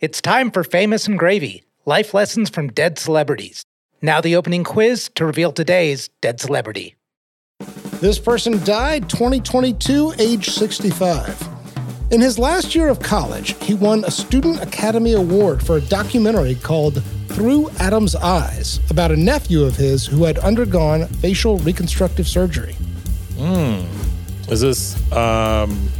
[0.00, 3.64] It's time for Famous and Gravy, life lessons from dead celebrities.
[4.00, 6.94] Now the opening quiz to reveal today's dead celebrity.
[7.94, 11.48] This person died 2022, age 65.
[12.12, 16.54] In his last year of college, he won a Student Academy Award for a documentary
[16.54, 22.76] called Through Adam's Eyes about a nephew of his who had undergone facial reconstructive surgery.
[23.36, 23.82] Hmm.
[24.48, 25.90] Is this um,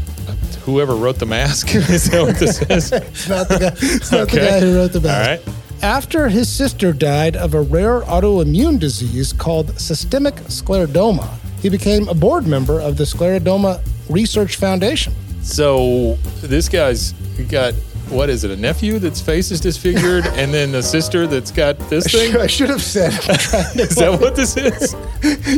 [0.69, 1.75] whoever wrote the mask?
[1.75, 2.93] is that what this is?
[2.93, 5.47] It's not the guy, it's not the guy who wrote the mask.
[5.47, 5.55] right.
[5.83, 11.29] After his sister died of a rare autoimmune disease called systemic scleroderma,
[11.63, 15.13] he became a board member of the Scleroderma Research Foundation.
[15.43, 17.13] So this guy's
[17.49, 17.75] got
[18.11, 18.51] what is it?
[18.51, 22.37] A nephew that's face is disfigured, and then a sister that's got this thing.
[22.37, 23.13] I should have said.
[23.13, 24.95] I'm trying to- Is that what this is?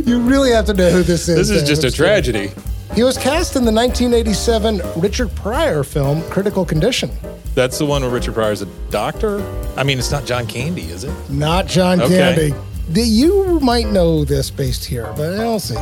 [0.07, 1.37] you really have to know who this is.
[1.37, 2.51] This is just a tragedy.
[2.95, 7.11] He was cast in the 1987 Richard Pryor film Critical Condition.
[7.55, 9.41] That's the one where Richard Pryor's a doctor.
[9.77, 11.13] I mean, it's not John Candy, is it?
[11.31, 12.17] Not John Okay.
[12.17, 12.55] Candy.
[12.89, 15.79] The- You might know this based here, but I'll see.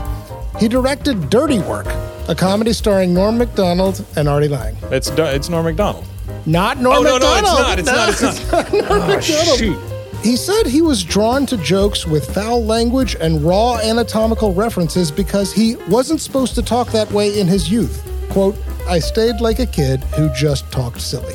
[0.60, 1.86] He directed Dirty Work,
[2.28, 4.76] a comedy starring Norm Macdonald and Artie Lange.
[4.90, 6.04] It's it's Norm Macdonald.
[6.46, 7.78] Not Norm Oh no, no, Macdonald.
[7.78, 8.08] it's not.
[8.10, 8.32] It's not.
[8.34, 8.72] It's not.
[8.90, 9.58] Norm ah, Macdonald.
[9.58, 9.78] shoot.
[10.22, 15.52] He said he was drawn to jokes with foul language and raw anatomical references because
[15.52, 18.04] he wasn't supposed to talk that way in his youth.
[18.30, 18.56] Quote,
[18.88, 21.34] I stayed like a kid who just talked silly.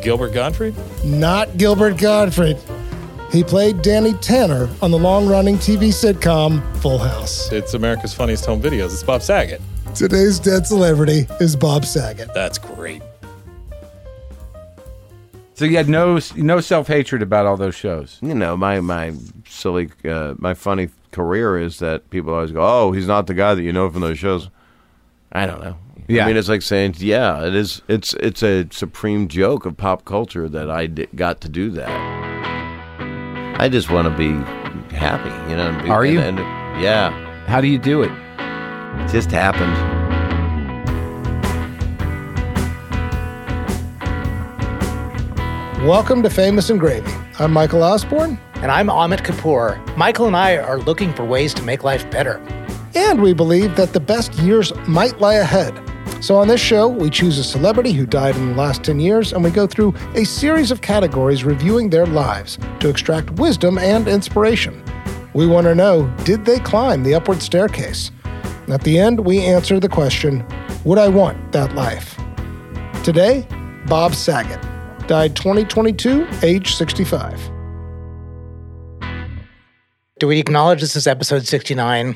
[0.00, 0.74] Gilbert Gottfried.
[1.04, 2.58] Not Gilbert Gottfried.
[3.32, 7.50] He played Danny Tanner on the long running TV sitcom Full House.
[7.52, 8.86] It's America's Funniest Home Videos.
[8.86, 9.60] It's Bob Saget.
[9.94, 12.32] Today's dead celebrity is Bob Saget.
[12.32, 13.02] That's great.
[15.60, 18.18] So you had no no self hatred about all those shows.
[18.22, 19.12] you know, my my
[19.46, 23.54] silly, uh, my funny career is that people always go, "Oh, he's not the guy
[23.54, 24.48] that you know from those shows."
[25.32, 25.76] I don't know.
[26.08, 26.24] Yeah.
[26.24, 30.06] I mean, it's like saying, "Yeah, it is." It's it's a supreme joke of pop
[30.06, 31.90] culture that I got to do that.
[33.60, 34.30] I just want to be
[34.96, 35.68] happy, you know.
[35.68, 36.20] and be- Are you?
[36.20, 37.10] And, and- yeah,
[37.48, 38.10] How do you do it?
[38.10, 39.99] it just happened.
[45.82, 47.10] Welcome to Famous and Gravy.
[47.38, 49.78] I'm Michael Osborne, And I'm Amit Kapoor.
[49.96, 52.36] Michael and I are looking for ways to make life better.
[52.94, 55.72] and we believe that the best years might lie ahead.
[56.22, 59.32] So, on this show, we choose a celebrity who died in the last 10 years
[59.32, 64.06] and we go through a series of categories reviewing their lives to extract wisdom and
[64.06, 64.84] inspiration.
[65.32, 68.10] We want to know did they climb the upward staircase?
[68.68, 70.44] At the end, we answer the question
[70.84, 72.18] Would I want that life?
[73.02, 73.46] Today,
[73.86, 74.62] Bob Saget
[75.10, 77.50] died 2022, age 65.
[80.20, 82.14] Do we acknowledge this is episode 69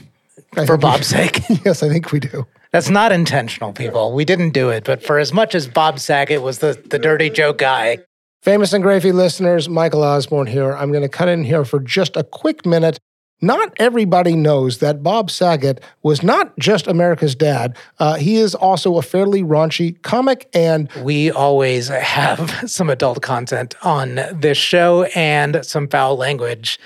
[0.65, 1.43] for we- Bob's sake?
[1.65, 2.47] yes, I think we do.
[2.71, 4.13] That's not intentional, people.
[4.13, 4.85] We didn't do it.
[4.85, 7.99] But for as much as Bob Saget was the, the dirty joke guy,
[8.43, 10.73] Famous and Gravy listeners, Michael Osborne here.
[10.75, 13.01] I'm going to cut in here for just a quick minute.
[13.41, 17.77] Not everybody knows that Bob Saget was not just America's dad.
[17.99, 23.75] Uh, he is also a fairly raunchy comic and we always have some adult content
[23.83, 26.79] on this show and some foul language.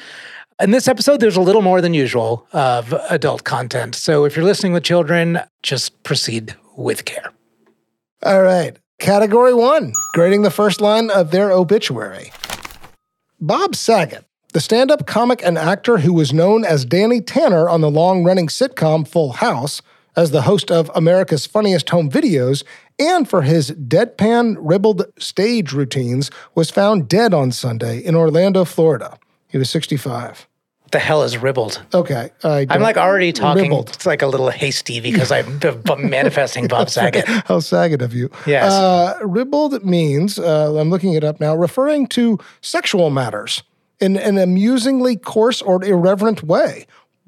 [0.60, 3.94] In this episode, there's a little more than usual of adult content.
[3.94, 7.32] So if you're listening with children, just proceed with care.
[8.25, 8.76] All right.
[8.98, 12.32] Category one grading the first line of their obituary.
[13.41, 17.82] Bob Saget, the stand up comic and actor who was known as Danny Tanner on
[17.82, 19.82] the long running sitcom Full House,
[20.16, 22.64] as the host of America's Funniest Home Videos,
[22.98, 29.19] and for his deadpan, ribald stage routines, was found dead on Sunday in Orlando, Florida.
[29.49, 30.49] He was 65.
[30.90, 31.82] The hell is ribbled?
[31.93, 32.31] Okay.
[32.43, 33.64] I I'm like already talking.
[33.64, 33.90] Ribbled.
[33.90, 35.61] It's like a little hasty because I'm
[35.99, 37.28] manifesting Bob Saget.
[37.28, 38.31] How Saget of you.
[38.46, 38.73] Yes.
[38.73, 43.62] Uh, ribald means, uh, I'm looking it up now, referring to sexual matters
[44.00, 46.87] in an amusingly coarse or irreverent way.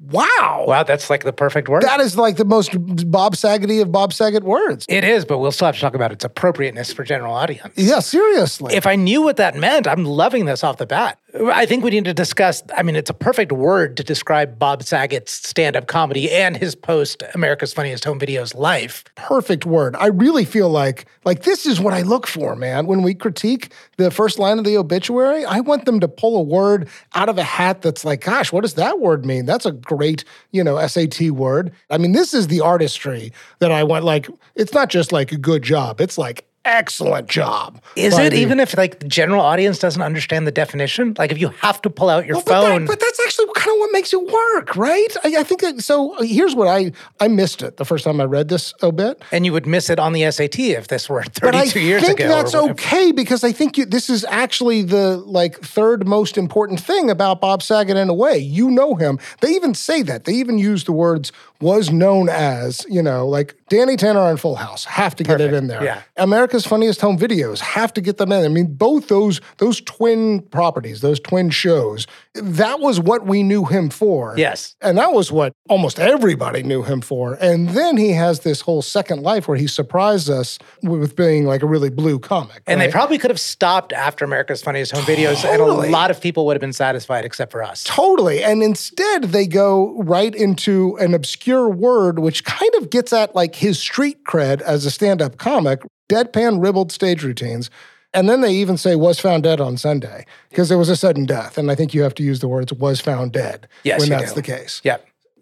[0.09, 0.65] Wow.
[0.67, 1.83] Wow, that's like the perfect word.
[1.83, 2.71] That is like the most
[3.11, 4.85] Bob Saggety of Bob Saget words.
[4.89, 7.73] it is, but we'll still have to talk about its appropriateness for general audience.
[7.77, 8.73] Yeah, seriously.
[8.73, 11.19] If I knew what that meant, I'm loving this off the bat.
[11.33, 12.61] I think we need to discuss.
[12.75, 16.75] I mean, it's a perfect word to describe Bob Saget's stand up comedy and his
[16.75, 19.05] post America's Funniest Home Videos life.
[19.15, 19.95] Perfect word.
[19.95, 22.85] I really feel like like this is what I look for, man.
[22.85, 26.43] When we critique the first line of the obituary, I want them to pull a
[26.43, 29.45] word out of a hat that's like, gosh, what does that word mean?
[29.45, 31.71] That's a great, you know, SAT word.
[31.89, 34.03] I mean, this is the artistry that I want.
[34.03, 36.01] Like, it's not just like a good job.
[36.01, 37.81] It's like excellent job.
[37.95, 41.15] Is it the- even if like the general audience doesn't understand the definition?
[41.17, 42.85] Like if you have to pull out your Well, but, that- phone.
[42.85, 45.15] but that's actually kind of what makes it work, right?
[45.23, 46.15] I, I think that, so.
[46.21, 49.21] Here's what I I missed it the first time I read this obit.
[49.31, 52.03] and you would miss it on the SAT if this were 32 But I years
[52.03, 52.29] think ago.
[52.29, 57.09] that's okay because I think you, this is actually the like third most important thing
[57.09, 58.37] about Bob Saget in a way.
[58.37, 59.19] You know him.
[59.41, 60.25] They even say that.
[60.25, 61.31] They even use the words
[61.61, 65.53] "was known as." You know, like Danny Tanner on Full House have to get it
[65.53, 65.83] in there.
[65.83, 66.01] yeah.
[66.17, 68.43] America's Funniest Home Videos have to get them in.
[68.43, 72.07] I mean, both those those twin properties, those twin shows.
[72.35, 74.35] That was what we knew him for.
[74.37, 74.75] Yes.
[74.79, 77.33] And that was what almost everybody knew him for.
[77.41, 81.61] And then he has this whole second life where he surprised us with being like
[81.61, 82.63] a really blue comic.
[82.67, 86.21] And they probably could have stopped after America's Funniest Home Videos, and a lot of
[86.21, 87.83] people would have been satisfied except for us.
[87.83, 88.41] Totally.
[88.43, 93.55] And instead, they go right into an obscure word, which kind of gets at like
[93.55, 97.69] his street cred as a stand up comic, deadpan ribbled stage routines.
[98.13, 101.25] And then they even say was found dead on Sunday because there was a sudden
[101.25, 101.57] death.
[101.57, 104.33] And I think you have to use the words was found dead Yes, when that's
[104.33, 104.35] do.
[104.35, 104.81] the case.
[104.83, 104.97] Yeah.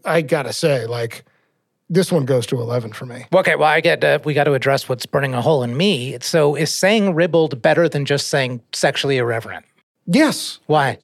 [0.05, 1.25] I gotta say, like,
[1.89, 3.25] this one goes to 11 for me.
[3.33, 6.17] Okay, well, I get uh, we got to address what's burning a hole in me.
[6.21, 9.65] So, is saying ribald better than just saying sexually irreverent?
[10.05, 10.99] Yes, Why?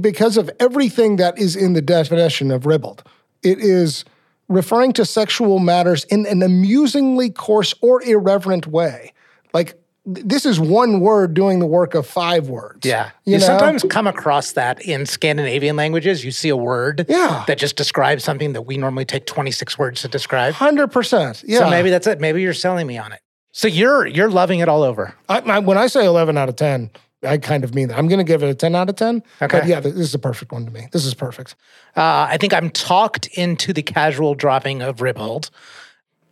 [0.00, 3.02] because of everything that is in the definition of ribald.
[3.42, 4.04] It is
[4.48, 9.12] referring to sexual matters in an amusingly coarse or irreverent way.
[9.52, 9.74] Like
[10.14, 12.86] this is one word doing the work of five words.
[12.86, 13.10] Yeah.
[13.24, 13.46] You, You, know?
[13.46, 16.24] sometimes come across that in Scandinavian languages.
[16.24, 17.44] You see a word Yeah.
[17.46, 20.54] that just describes something that we normally take 26 words to describe.
[20.54, 21.44] 100%.
[21.46, 21.60] Yeah.
[21.60, 22.20] So maybe that's it.
[22.20, 23.20] Maybe you're selling me on it.
[23.52, 25.14] So you're you're loving it all over.
[25.28, 26.88] I, I, when I say 11 out of 10,
[27.24, 27.98] I kind of mean that.
[27.98, 29.22] I'm going to give it a 10 out of 10.
[29.42, 29.58] Okay.
[29.58, 30.86] But yeah, this is a perfect one to me.
[30.92, 31.56] This is perfect.
[31.96, 35.50] Uh, I think I'm talked into the casual dropping of ribbled.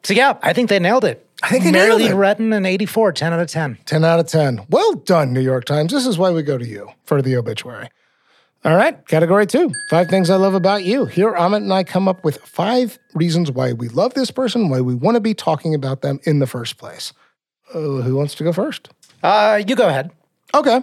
[0.04, 1.27] So yeah, I think they nailed it.
[1.42, 2.14] I think Mary nailed it.
[2.14, 3.78] Retton and 84, 10 out of 10.
[3.84, 4.66] 10 out of 10.
[4.68, 5.92] Well done, New York Times.
[5.92, 7.88] This is why we go to you for the obituary.
[8.64, 11.04] All right, category two five things I love about you.
[11.04, 14.80] Here, Amit and I come up with five reasons why we love this person, why
[14.80, 17.12] we want to be talking about them in the first place.
[17.72, 18.88] Uh, who wants to go first?
[19.22, 20.10] Uh, you go ahead.
[20.54, 20.82] Okay.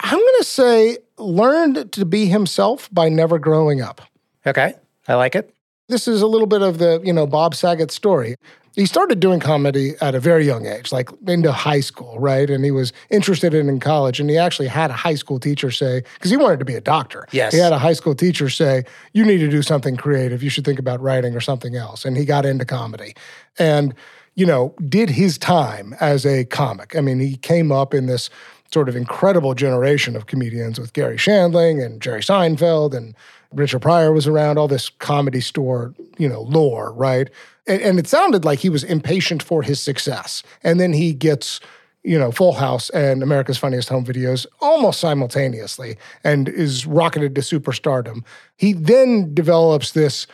[0.00, 4.00] I'm going to say learned to be himself by never growing up.
[4.46, 4.74] Okay,
[5.06, 5.54] I like it.
[5.88, 8.36] This is a little bit of the, you know, Bob Saget story.
[8.74, 12.48] He started doing comedy at a very young age, like into high school, right?
[12.48, 14.18] And he was interested in in college.
[14.18, 16.80] And he actually had a high school teacher say, because he wanted to be a
[16.80, 17.26] doctor.
[17.32, 17.52] Yes.
[17.52, 20.42] He had a high school teacher say, you need to do something creative.
[20.42, 22.06] You should think about writing or something else.
[22.06, 23.14] And he got into comedy.
[23.58, 23.94] And,
[24.36, 26.96] you know, did his time as a comic.
[26.96, 28.30] I mean, he came up in this
[28.72, 33.14] sort of incredible generation of comedians with Garry Shandling and Jerry Seinfeld and
[33.52, 37.28] Richard Pryor was around, all this comedy store, you know, lore, right?
[37.66, 40.42] And, and it sounded like he was impatient for his success.
[40.62, 41.60] And then he gets,
[42.02, 47.40] you know, Full House and America's Funniest Home Videos almost simultaneously and is rocketed to
[47.40, 48.24] superstardom.
[48.56, 50.26] He then develops this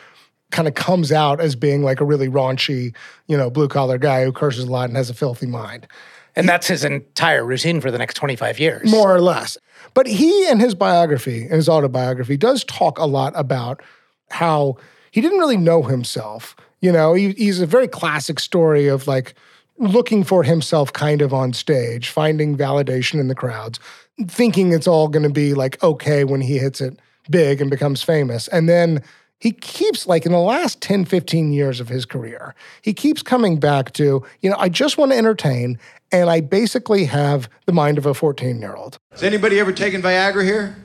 [0.51, 2.95] kind of comes out as being like a really raunchy,
[3.27, 5.87] you know, blue collar guy who curses a lot and has a filthy mind.
[6.35, 8.89] And that's his entire routine for the next 25 years.
[8.89, 9.57] more or less.
[9.93, 13.81] But he and his biography, and his autobiography, does talk a lot about
[14.29, 14.77] how
[15.11, 16.55] he didn't really know himself.
[16.81, 19.33] You know, he, he's a very classic story of like
[19.77, 23.79] looking for himself kind of on stage, finding validation in the crowds,
[24.27, 28.01] thinking it's all going to be like okay when he hits it big and becomes
[28.01, 28.47] famous.
[28.49, 29.03] And then
[29.39, 33.57] he keeps like in the last 10 15 years of his career he keeps coming
[33.57, 35.79] back to you know i just want to entertain
[36.11, 40.01] and i basically have the mind of a 14 year old Has anybody ever taken
[40.01, 40.75] Viagra here?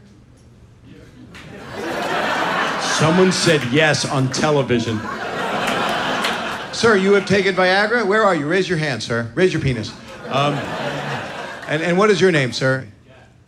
[2.99, 5.01] Someone said yes on television.
[6.75, 8.05] Sir, you have taken Viagra?
[8.05, 8.49] Where are you?
[8.49, 9.31] Raise your hand, sir.
[9.37, 9.93] Raise your penis.
[10.27, 10.55] Um,
[11.69, 12.89] and, and what is your name, sir?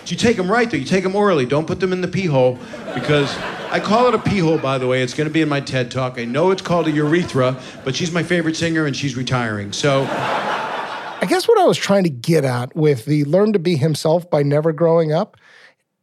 [0.06, 0.78] You take them right, though.
[0.78, 1.44] You take them orally.
[1.44, 2.58] Don't put them in the pee hole
[2.94, 3.37] because
[3.70, 5.02] I call it a pee hole, by the way.
[5.02, 6.18] It's going to be in my TED talk.
[6.18, 9.73] I know it's called a urethra, but she's my favorite singer and she's retiring.
[9.73, 10.04] So.
[10.04, 14.28] i guess what i was trying to get at with the learn to be himself
[14.30, 15.38] by never growing up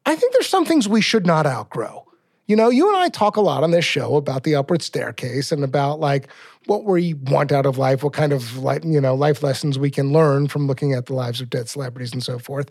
[0.07, 2.02] i think there's some things we should not outgrow
[2.45, 5.51] You know, you and I talk a lot on this show about the upward staircase
[5.51, 6.27] and about like
[6.65, 9.89] what we want out of life, what kind of like, you know, life lessons we
[9.89, 12.69] can learn from looking at the lives of dead celebrities and so forth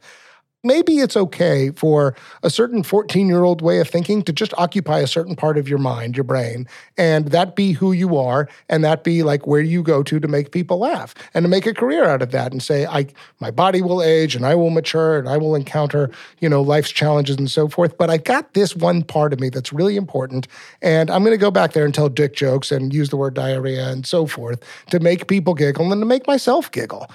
[0.62, 5.00] maybe it's okay for a certain 14 year old way of thinking to just occupy
[5.00, 6.66] a certain part of your mind, your brain,
[6.96, 10.28] and that be who you are, and that be like where you go to to
[10.28, 13.06] make people laugh and to make a career out of that and say, I,
[13.40, 16.90] my body will age and I will mature and I will encounter, you know, life's
[16.90, 17.96] challenges and so forth.
[17.96, 20.46] But I got this one part of me that's really important.
[20.80, 23.34] And I'm going to go back there and tell dick jokes and use the word
[23.34, 27.10] diarrhea and so forth to make people giggle and to make myself giggle.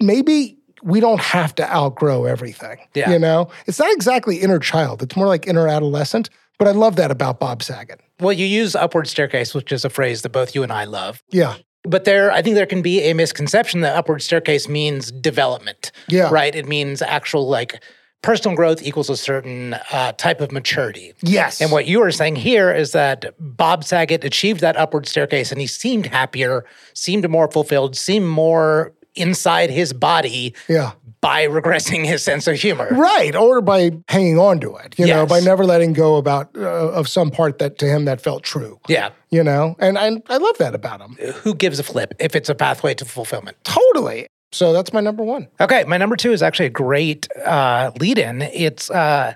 [0.00, 2.78] Maybe we don't have to outgrow everything.
[2.94, 3.10] Yeah.
[3.10, 6.30] You know, it's not exactly inner child, it's more like inner adolescent.
[6.58, 8.00] But I love that about Bob Saget.
[8.18, 11.22] Well, you use upward staircase, which is a phrase that both you and I love.
[11.30, 11.56] Yeah.
[11.82, 15.92] But there, I think there can be a misconception that upward staircase means development.
[16.08, 16.30] Yeah.
[16.30, 16.54] Right?
[16.54, 17.82] It means actual like
[18.22, 21.12] personal growth equals a certain uh, type of maturity.
[21.20, 21.60] Yes.
[21.60, 25.60] And what you are saying here is that Bob Saget achieved that upward staircase and
[25.60, 26.64] he seemed happier,
[26.94, 30.92] seemed more fulfilled, seemed more inside his body Yeah.
[31.20, 32.88] by regressing his sense of humor.
[32.92, 36.60] Right, or by hanging on to it, you know, by never letting go about uh,
[36.92, 38.78] of some part that to him that felt true.
[38.88, 39.10] Yeah.
[39.30, 41.14] You know, and I, I love that about him.
[41.42, 43.56] Who gives a flip if it's a pathway to fulfillment?
[43.64, 44.28] Totally.
[44.52, 45.48] So that's my number one.
[45.60, 48.42] Okay, my number two is actually a great uh, lead in.
[48.42, 49.34] It's uh,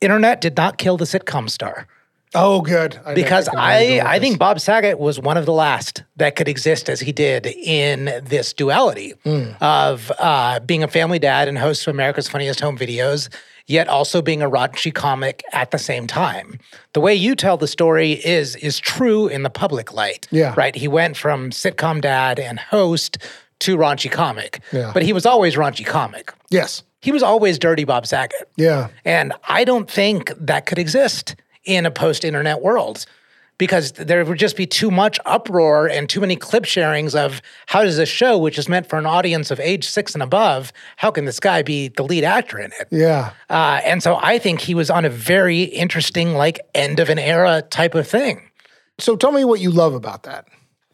[0.00, 1.86] Internet did not kill the sitcom star.
[2.34, 2.98] Oh, good.
[3.06, 6.88] I because I, I think Bob Saget was one of the last that could exist
[6.90, 9.52] as he did in this duality Hmm.
[9.60, 13.28] of uh, being a family dad and host of America's Funniest Home Videos,
[13.66, 16.58] yet also being a raunchy comic at the same time.
[16.92, 20.26] The way you tell the story is is true in the public light.
[20.30, 20.52] Yeah.
[20.56, 20.74] Right.
[20.74, 23.18] He went from sitcom dad and host
[23.60, 24.60] to raunchy comic.
[24.72, 24.90] Yeah.
[24.92, 26.32] But he was always raunchy comic.
[26.50, 28.48] yes, He was always dirty Bob Saget.
[28.56, 31.36] yeah, And I don't think that could exist
[31.66, 33.04] in a post internet world
[33.58, 37.82] because there would just be too much uproar and too many clip sharings of how
[37.82, 41.10] does this show, which is meant for an audience of age six and above, how
[41.10, 42.86] can this guy be the lead actor in it?
[42.90, 43.32] yeah.
[43.48, 47.18] Uh, and so I think he was on a very interesting, like, end of an
[47.18, 48.42] era type of thing.
[48.98, 50.46] So tell me what you love about that.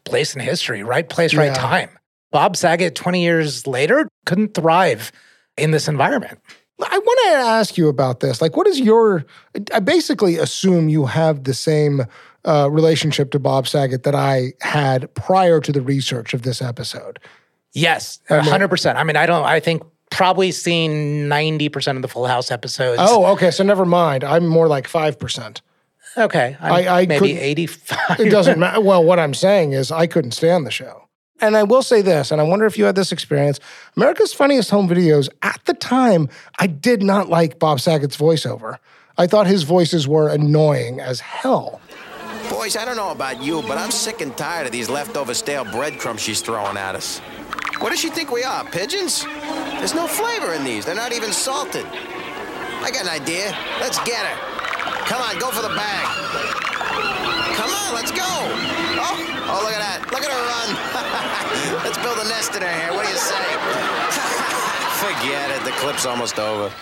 [0.05, 1.55] Place in history, right place, right Yeah.
[1.55, 1.91] time.
[2.31, 5.11] Bob Saget, 20 years later, couldn't thrive
[5.59, 6.39] in this environment.
[6.81, 8.41] I want to ask you about this.
[8.43, 9.25] Like, what is your?
[9.73, 12.03] I basically assume you have the same
[12.45, 17.19] uh, relationship to Bob Saget that I had prior to the research of this episode.
[17.73, 18.99] Yes, a hundred percent.
[18.99, 19.45] I mean, I don't.
[19.45, 23.01] I think probably seen ninety percent of the Full House episodes.
[23.03, 23.51] Oh, okay.
[23.51, 24.25] So never mind.
[24.25, 25.63] I'm more like five percent.
[26.19, 26.57] okay.
[26.61, 28.19] I'm I- I maybe eighty-five.
[28.21, 28.81] It doesn't matter.
[28.81, 31.07] Well, what I'm saying is I couldn't stand the show.
[31.41, 33.59] And I will say this, and I wonder if you had this experience.
[33.97, 38.79] America's Funniest Home Videos, at the time, I did not like Bob Saget's voiceover.
[39.19, 41.81] I thought his voices were annoying as hell.
[42.49, 45.65] Boys, I don't know about you, but I'm sick and tired of these leftover stale
[45.65, 47.19] breadcrumbs she's throwing at us.
[47.79, 49.25] What does she think we are, pigeons?
[49.79, 50.85] There's no flavor in these.
[50.85, 51.85] They're not even salted.
[51.87, 53.57] I got an idea.
[53.81, 54.37] Let's get her.
[55.07, 56.07] Come on, go for the bag.
[57.59, 58.23] Come on, let's go.
[58.23, 59.19] Oh,
[59.51, 60.07] oh, look at that.
[60.13, 60.92] Look at her run.
[62.03, 62.93] Let's build a nest in her hair.
[62.93, 63.35] What do you say?
[65.23, 65.65] Forget it.
[65.65, 66.73] The clip's almost over.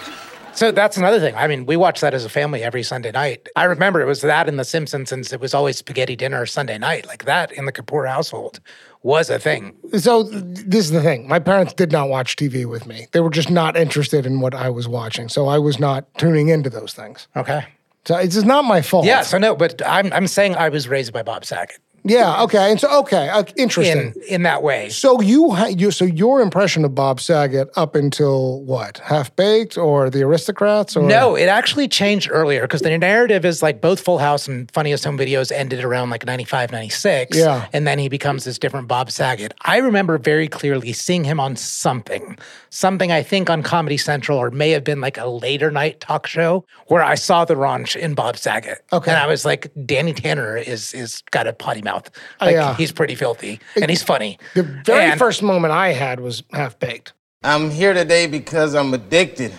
[0.53, 1.35] So that's another thing.
[1.37, 3.49] I mean, we watched that as a family every Sunday night.
[3.55, 6.77] I remember it was that in The Simpsons, and it was always spaghetti dinner Sunday
[6.77, 7.07] night.
[7.07, 8.61] Like that in the Kapoor household
[9.03, 9.77] was a thing.
[9.97, 11.29] So this is the thing.
[11.29, 13.07] My parents did not watch TV with me.
[13.13, 15.29] They were just not interested in what I was watching.
[15.29, 17.29] So I was not tuning into those things.
[17.37, 17.65] Okay.
[18.05, 19.07] So it's just not my fault.
[19.07, 19.23] Yeah.
[19.23, 22.43] So no, but I'm I'm saying I was raised by Bob Saget Yeah.
[22.43, 22.71] Okay.
[22.71, 24.15] And so okay, uh, interesting.
[24.29, 24.89] in in that way.
[24.89, 28.99] So you, ha- you, so your impression of Bob Saget up until what?
[28.99, 30.97] Half Baked or The Aristocrats?
[30.97, 34.71] Or No, it actually changed earlier because the narrative is like both Full House and
[34.71, 37.37] Funniest Home Videos ended around like 95, 96.
[37.37, 37.67] Yeah.
[37.73, 39.53] And then he becomes this different Bob Saget.
[39.63, 42.39] I remember very clearly seeing him on something,
[42.71, 46.27] something I think on Comedy Central or may have been like a later night talk
[46.27, 48.83] show where I saw the raunch in Bob Saget.
[48.93, 49.11] Okay.
[49.11, 51.90] And I was like, Danny Tanner is is got a potty mouth.
[51.93, 52.03] Oh,
[52.47, 52.75] Like yeah.
[52.77, 54.39] he's pretty filthy and he's funny.
[54.55, 57.13] The very And- first moment I had was Half Baked.
[57.43, 59.53] I'm here today because I'm addicted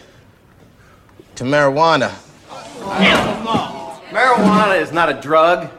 [1.35, 2.11] to marijuana.
[4.11, 5.69] Marijuana is not a drug.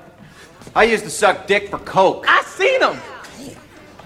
[0.74, 2.24] I used to suck dick for coke.
[2.28, 2.98] I seen them.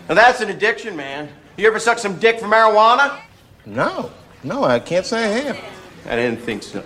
[0.08, 1.28] Now that's an addiction, man.
[1.56, 3.20] You ever suck some dick for marijuana?
[3.64, 4.10] No,
[4.44, 5.64] no, I can't say I have.
[6.06, 6.82] I didn't think so.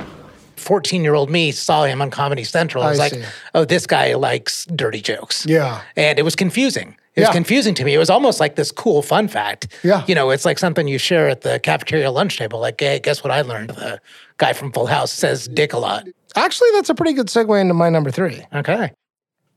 [0.61, 2.85] 14 year old me saw him on Comedy Central.
[2.85, 3.25] I was I like, see.
[3.55, 5.47] oh, this guy likes dirty jokes.
[5.47, 5.83] Yeah.
[5.97, 6.97] And it was confusing.
[7.17, 7.93] It was confusing to me.
[7.93, 9.69] It was almost like this cool fun fact.
[9.83, 10.05] Yeah.
[10.07, 12.61] You know, it's like something you share at the cafeteria lunch table.
[12.61, 13.71] Like, hey, guess what I learned?
[13.71, 14.01] The
[14.39, 16.07] guy from Full House says dick a lot.
[16.37, 18.43] Actually, that's a pretty good segue into my number three.
[18.55, 18.93] Okay.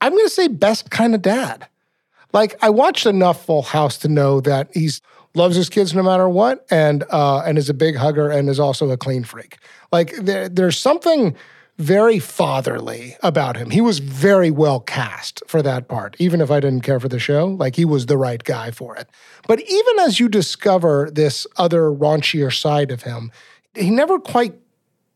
[0.02, 1.68] I'm going to say best kind of dad.
[2.34, 5.02] Like I watched enough Full House to know that he's
[5.36, 8.60] loves his kids no matter what, and uh, and is a big hugger and is
[8.60, 9.58] also a clean freak.
[9.92, 11.36] Like there, there's something
[11.80, 13.72] very fatherly about him.
[13.72, 17.20] He was very well cast for that part, even if I didn't care for the
[17.20, 17.48] show.
[17.48, 19.10] Like he was the right guy for it.
[19.48, 23.32] But even as you discover this other raunchier side of him,
[23.74, 24.54] he never quite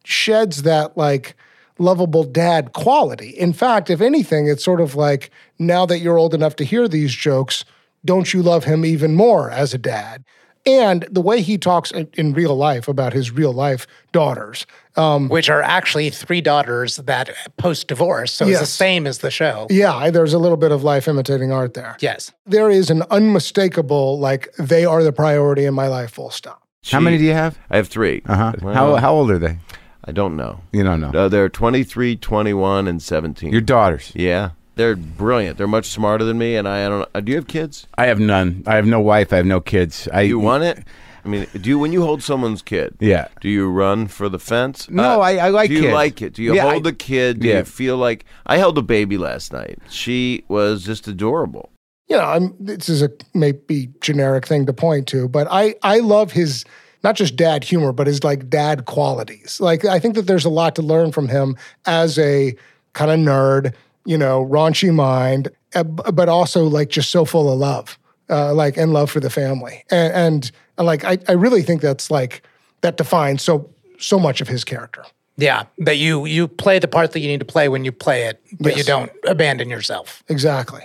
[0.03, 1.36] sheds that like
[1.77, 3.29] lovable dad quality.
[3.29, 6.88] In fact, if anything, it's sort of like now that you're old enough to hear
[6.88, 7.65] these jokes,
[8.07, 10.23] don't you love him even more as a dad?
[10.65, 14.65] And the way he talks in- in real life about his real life daughters.
[14.97, 18.31] Um, Which are actually three daughters that post divorce.
[18.33, 19.67] So it's the same as the show.
[19.69, 21.95] yeah, there's a little bit of life imitating art there.
[22.01, 22.31] Yes.
[22.45, 26.63] There is an unmistakable, like, they are the priority in my life, full stop.
[26.91, 27.57] How many do you have?
[27.69, 28.21] I have three.
[28.25, 28.53] Uh huh.
[28.61, 29.59] Well, How how old are they?
[30.05, 30.61] I don't know.
[30.71, 31.11] You don't know.
[31.11, 33.51] Uh, they're 23, 21, and 17.
[33.51, 34.11] Your daughters.
[34.15, 34.51] yeah.
[34.77, 35.57] They're brilliant.
[35.57, 37.10] They're much smarter than me, and I, I don't.
[37.13, 37.88] Uh, do you have kids?
[37.98, 38.63] I have none.
[38.65, 39.34] I have no wife.
[39.34, 40.07] I have no kids.
[40.13, 40.84] I you want it?
[41.25, 42.96] I mean, do you when you hold someone's kid?
[43.01, 43.27] Yeah.
[43.41, 44.88] Do you run for the fence?
[44.88, 45.93] Uh, No, I- I like Do you kids.
[45.93, 46.34] like it?
[46.36, 47.41] Do you Yeah, hold I- the kid?
[47.41, 47.57] Do Yeah.
[47.57, 49.79] you feel like I held a baby last night?
[49.89, 51.69] She was just adorable.
[52.10, 56.00] you know, I'm, this is a maybe generic thing to point to, but I I
[56.00, 56.63] love his
[57.03, 59.60] not just dad humor, but his like dad qualities.
[59.60, 62.55] Like I think that there's a lot to learn from him as a
[62.93, 63.74] kind of nerd,
[64.07, 67.99] you know, raunchy mind, uh, but also like just so full of love,
[68.29, 71.81] uh, like and love for the family, and, and uh, like I I really think
[71.81, 72.41] that's like
[72.81, 75.03] that defines so so much of his character.
[75.35, 75.65] Yeah.
[75.79, 78.41] That you you play the part that you need to play when you play it,
[78.59, 80.23] but you don't abandon yourself.
[80.29, 80.81] Exactly,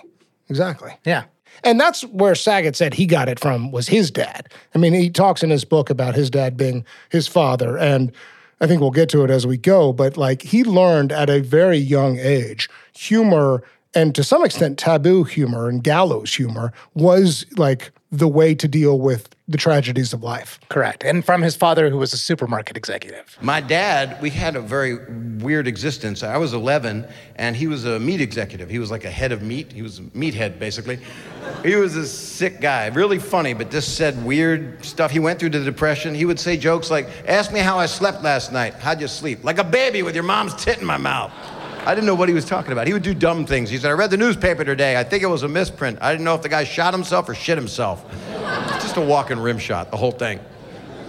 [0.49, 0.93] exactly.
[1.05, 1.25] Yeah.
[1.64, 4.49] And that's where Saget said he got it from was his dad.
[4.75, 8.11] I mean, he talks in his book about his dad being his father, and
[8.62, 9.92] I think we'll get to it as we go.
[9.92, 13.64] But like he learned at a very young age, humor
[13.95, 18.99] and to some extent taboo humor and gallows humor was like the way to deal
[18.99, 20.61] with the tragedies of life.
[20.69, 21.03] Correct.
[21.03, 23.39] And from his father, who was a supermarket executive.
[23.41, 24.99] My dad, we had a very
[25.39, 26.23] weird existence.
[26.23, 27.07] I was 11,
[27.37, 28.69] and he was a meat executive.
[28.69, 29.73] He was like a head of meat.
[29.73, 30.99] He was a meathead, basically.
[31.65, 35.11] He was a sick guy, really funny, but just said weird stuff.
[35.11, 36.15] He went through the depression.
[36.15, 38.75] He would say jokes like, Ask me how I slept last night.
[38.75, 39.43] How'd you sleep?
[39.43, 41.33] Like a baby with your mom's tit in my mouth.
[41.85, 42.87] I didn't know what he was talking about.
[42.87, 43.68] He would do dumb things.
[43.68, 44.97] He said, I read the newspaper today.
[44.97, 45.99] I think it was a misprint.
[46.01, 48.05] I didn't know if the guy shot himself or shit himself.
[48.75, 50.38] Just a walking rim shot, the whole thing.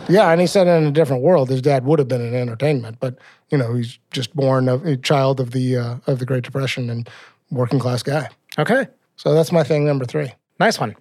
[0.10, 2.98] Yeah, and he said in a different world, his dad would have been in entertainment,
[3.00, 3.18] but
[3.50, 6.90] you know, he's just born of a child of the uh, of the Great Depression
[6.90, 7.10] and
[7.52, 8.28] working class guy.
[8.58, 8.88] Okay.
[9.16, 10.34] So that's my thing number three.
[10.60, 10.96] Nice one.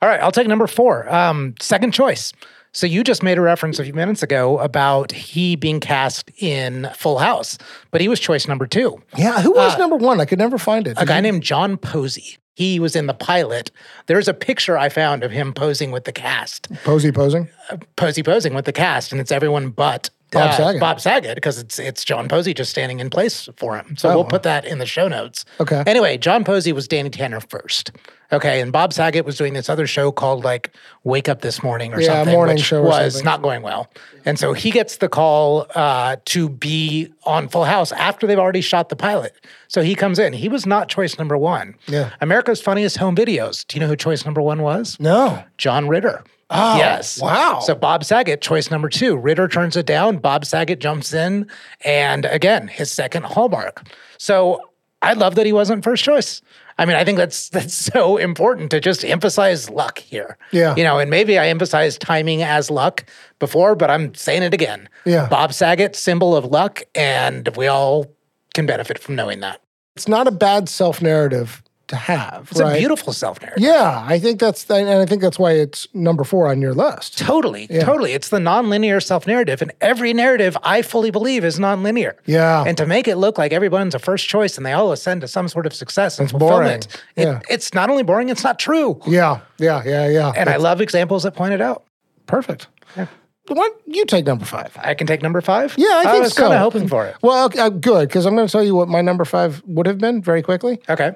[0.00, 1.12] All right, I'll take number four.
[1.12, 2.32] Um, second choice.
[2.72, 6.88] So you just made a reference a few minutes ago about he being cast in
[6.94, 7.58] Full House,
[7.90, 9.02] but he was choice number two.
[9.16, 10.20] Yeah, who was number one?
[10.20, 10.96] I could never find it.
[11.00, 12.38] A guy named John Posey.
[12.54, 13.70] He was in the pilot.
[14.06, 17.48] There's a picture I found of him posing with the cast, Posey posing.
[17.94, 20.80] Posey posing with the cast, and it's everyone but uh, Bob Saget.
[20.80, 23.96] Bob Saget because it's it's John Posey just standing in place for him.
[23.96, 24.14] So Oh.
[24.16, 25.44] we'll put that in the show notes.
[25.60, 25.82] Okay.
[25.86, 27.92] Anyway, John Posey was Danny Tanner first.
[28.30, 30.70] Okay, and Bob Saget was doing this other show called like
[31.04, 33.90] Wake Up This Morning or Yeah, something, morning which show was not going well.
[34.26, 38.60] And so he gets the call uh, to be on Full House after they've already
[38.60, 39.34] shot the pilot.
[39.68, 40.34] So he comes in.
[40.34, 41.74] He was not choice number one.
[41.86, 42.10] Yeah.
[42.20, 43.66] America's Funniest Home Videos.
[43.66, 44.98] Do you know who choice number one was?
[45.00, 45.42] No.
[45.56, 46.22] John Ritter.
[46.50, 47.20] Oh, yes.
[47.20, 47.60] wow.
[47.60, 49.16] So Bob Saget, choice number two.
[49.16, 50.16] Ritter turns it down.
[50.16, 51.46] Bob Saget jumps in.
[51.84, 53.86] And again, his second hallmark.
[54.16, 54.62] So
[55.02, 56.40] I love that he wasn't first choice.
[56.78, 60.38] I mean, I think that's that's so important to just emphasize luck here.
[60.52, 60.74] Yeah.
[60.76, 63.04] You know, and maybe I emphasized timing as luck
[63.38, 64.88] before, but I'm saying it again.
[65.04, 65.28] Yeah.
[65.28, 68.06] Bob Saget, symbol of luck, and we all
[68.54, 69.60] can benefit from knowing that.
[69.96, 72.48] It's not a bad self narrative to have.
[72.50, 72.76] It's right?
[72.76, 73.62] a beautiful self narrative.
[73.62, 77.18] Yeah, I think that's and I think that's why it's number four on your list.
[77.18, 77.84] Totally, Yeah.
[77.84, 78.12] totally.
[78.12, 82.12] It's the nonlinear self narrative, and every narrative I fully believe is nonlinear.
[82.26, 82.64] Yeah.
[82.66, 85.28] And to make it look like everyone's a first choice and they all ascend to
[85.28, 86.80] some sort of success and It's boring.
[86.80, 87.40] fulfillment, it, Yeah.
[87.50, 89.00] it's not only boring, it's not true.
[89.06, 90.32] Yeah, yeah, yeah, yeah.
[90.36, 91.84] And I love examples that point it out.
[92.26, 92.68] perfect.
[92.94, 94.76] Why don't you take number five?
[94.78, 95.74] I can take number five.
[95.78, 96.42] Yeah, I think was so.
[96.42, 97.16] kind of hoping for it.
[97.22, 99.86] Well, okay, uh, good because I'm going to tell you what my number five would
[99.86, 100.80] have been very quickly.
[100.86, 101.12] Okay.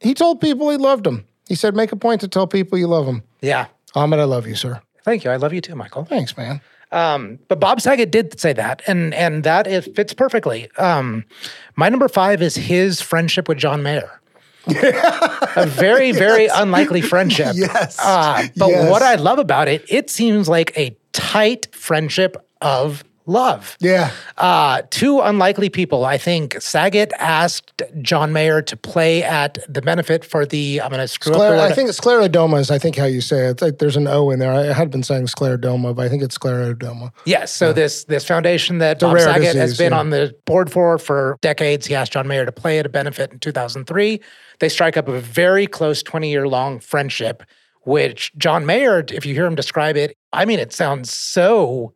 [0.00, 1.26] He told people he loved them.
[1.48, 3.66] He said, "Make a point to tell people you love them." Yeah.
[3.94, 4.80] Amit, I love you, sir.
[5.04, 5.30] Thank you.
[5.30, 6.04] I love you too, Michael.
[6.04, 6.60] Thanks, man.
[6.92, 10.70] Um, but Bob Saget did say that, and and that it fits perfectly.
[10.78, 11.24] Um,
[11.76, 14.20] my number five is his friendship with John Mayer.
[14.66, 17.54] a very, very unlikely friendship.
[17.54, 17.98] Yes.
[17.98, 18.90] Uh, but Yes.
[18.90, 23.76] what I love about it, it seems like a tight friendship of love.
[23.80, 24.10] Yeah.
[24.36, 26.04] Uh, two unlikely people.
[26.04, 31.00] I think Saget asked John Mayer to play at the benefit for the, I'm going
[31.00, 31.60] to screw up Scler- word.
[31.60, 33.50] I think sclerodoma is, I think, how you say it.
[33.50, 34.52] It's like there's an O in there.
[34.52, 37.12] I had been saying sclerodoma, but I think it's sclerodoma.
[37.24, 37.52] Yes.
[37.52, 39.98] So this this foundation that Bob Saget has been yeah.
[39.98, 41.86] on the board for for decades.
[41.86, 44.20] He asked John Mayer to play at a benefit in 2003.
[44.60, 47.42] They strike up a very close 20 year long friendship,
[47.82, 51.94] which John Mayer, if you hear him describe it, I mean, it sounds so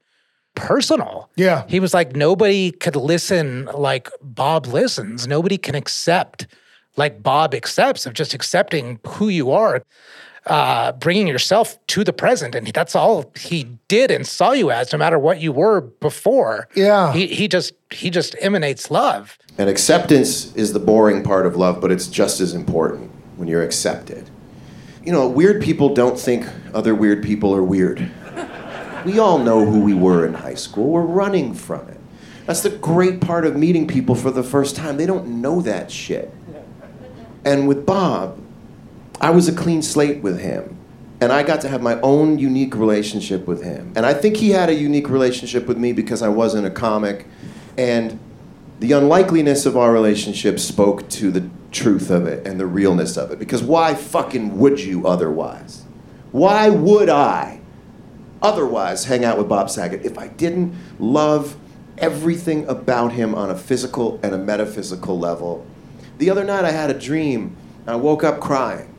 [0.58, 1.30] personal.
[1.36, 1.64] Yeah.
[1.68, 5.26] He was like, nobody could listen like Bob listens.
[5.26, 6.46] Nobody can accept
[6.96, 9.82] like Bob accepts of just accepting who you are,
[10.46, 12.54] uh, bringing yourself to the present.
[12.54, 16.68] And that's all he did and saw you as, no matter what you were before.
[16.74, 17.12] Yeah.
[17.12, 19.38] He, he just, he just emanates love.
[19.58, 23.62] And acceptance is the boring part of love, but it's just as important when you're
[23.62, 24.28] accepted.
[25.04, 28.10] You know, weird people don't think other weird people are weird.
[29.04, 30.90] We all know who we were in high school.
[30.90, 32.00] We're running from it.
[32.46, 34.96] That's the great part of meeting people for the first time.
[34.96, 36.32] They don't know that shit.
[37.44, 38.38] And with Bob,
[39.20, 40.76] I was a clean slate with him.
[41.20, 43.92] And I got to have my own unique relationship with him.
[43.96, 47.26] And I think he had a unique relationship with me because I wasn't a comic.
[47.76, 48.20] And
[48.78, 53.32] the unlikeliness of our relationship spoke to the truth of it and the realness of
[53.32, 53.38] it.
[53.38, 55.84] Because why fucking would you otherwise?
[56.30, 57.57] Why would I
[58.42, 61.56] otherwise hang out with Bob Saget if I didn't love
[61.98, 65.66] everything about him on a physical and a metaphysical level?
[66.18, 68.94] The other night I had a dream and I woke up crying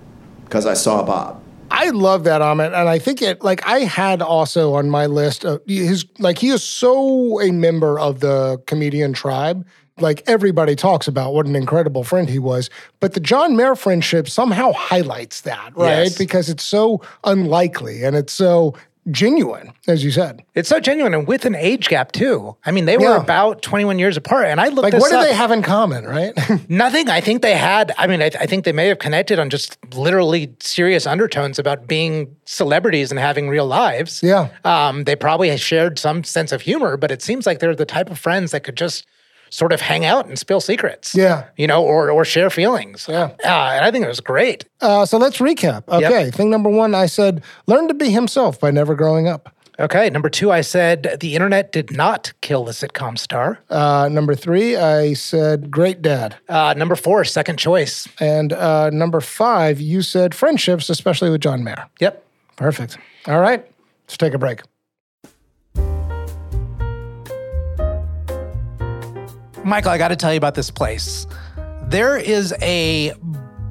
[0.45, 1.41] because I saw Bob.
[1.71, 5.45] I love that Amit, and I think it like I had also on my list
[5.67, 9.65] his like he is so a member of the comedian tribe.
[9.99, 12.69] Like everybody talks about what an incredible friend he was,
[13.01, 16.05] but the John Mayer friendship somehow highlights that, right?
[16.05, 16.17] Yes.
[16.17, 18.75] Because it's so unlikely and it's so
[19.11, 20.43] genuine, as you said.
[20.55, 22.55] It's so genuine and with an age gap too.
[22.65, 23.21] I mean, they were Yeah.
[23.21, 24.45] about 21 years apart.
[24.47, 26.33] And I looked Like, what do they have in common, right?
[26.69, 27.09] Nothing.
[27.09, 27.93] I think they had.
[27.97, 31.87] I mean, I, I think they may have connected on just literally serious undertones about
[31.87, 34.21] being celebrities and having real lives.
[34.21, 34.49] Yeah.
[34.63, 38.09] Um, they probably shared some sense of humor, but it seems like they're the type
[38.11, 39.05] of friends that could just
[39.49, 41.13] sort of hang out and spill secrets.
[41.15, 41.45] Yeah.
[41.57, 43.07] You know, or or share feelings.
[43.09, 43.31] Yeah.
[43.43, 44.65] Uh, and I think it was great.
[44.81, 45.83] uh, so let's recap.
[45.87, 49.53] Okay, thing number one, I said, learn to be himself by never growing up.
[49.79, 50.09] Okay.
[50.09, 53.59] Number two, I said the internet did not kill the sitcom star.
[53.69, 56.35] Uh, number three, I said, great dad.
[56.49, 58.05] Uh, number four, second choice.
[58.19, 61.85] And uh, number five, you said friendships, especially with John Mayer.
[62.01, 62.25] Yep.
[62.57, 62.97] Perfect.
[63.25, 63.65] All right,
[64.03, 64.59] let's take a break.
[69.63, 71.27] Michael, I got to tell you about this place.
[71.83, 73.13] There is a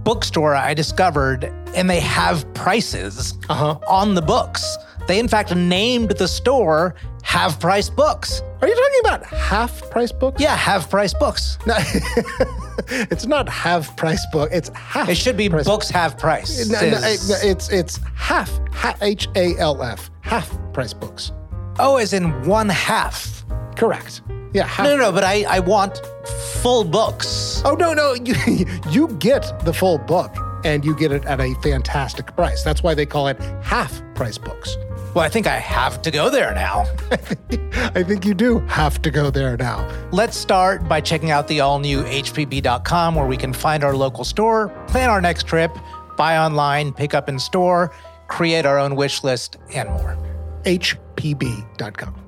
[0.05, 3.79] bookstore I discovered, and they have prices uh-huh.
[3.87, 4.77] on the books.
[5.07, 8.43] They, in fact, named the store Half Price Books.
[8.61, 10.41] Are you talking about half price books?
[10.41, 11.59] Yeah, half Price Books.
[11.67, 11.77] No,
[12.89, 14.51] it's not half price book.
[14.53, 15.09] It's half.
[15.09, 16.69] It should be price Books half Price.
[16.69, 18.51] No, no, it's it's half.
[19.01, 20.11] H A L F.
[20.23, 21.33] Half price books.
[21.79, 23.45] oh, as in one half.
[23.77, 24.23] Correct.
[24.53, 24.67] Yeah.
[24.67, 24.85] Half.
[24.87, 26.01] No, no, no, but I, I want
[26.63, 27.63] full books.
[27.65, 28.15] Oh no, no.
[28.15, 28.35] You
[28.91, 30.35] you get the full book,
[30.65, 32.63] and you get it at a fantastic price.
[32.63, 34.77] That's why they call it half price books.
[35.15, 36.85] Well, I think I have to go there now.
[37.95, 39.89] I think you do have to go there now.
[40.13, 44.23] Let's start by checking out the all new HPB.com where we can find our local
[44.23, 45.77] store, plan our next trip,
[46.17, 47.91] buy online, pick up in store,
[48.29, 50.17] create our own wish list, and more.
[50.65, 52.28] HPB.com.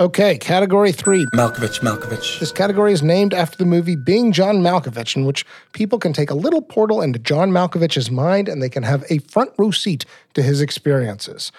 [0.00, 1.26] Okay, category three.
[1.34, 2.40] Malkovich, Malkovich.
[2.40, 6.30] This category is named after the movie Being John Malkovich, in which people can take
[6.30, 10.06] a little portal into John Malkovich's mind and they can have a front row seat
[10.32, 11.52] to his experiences.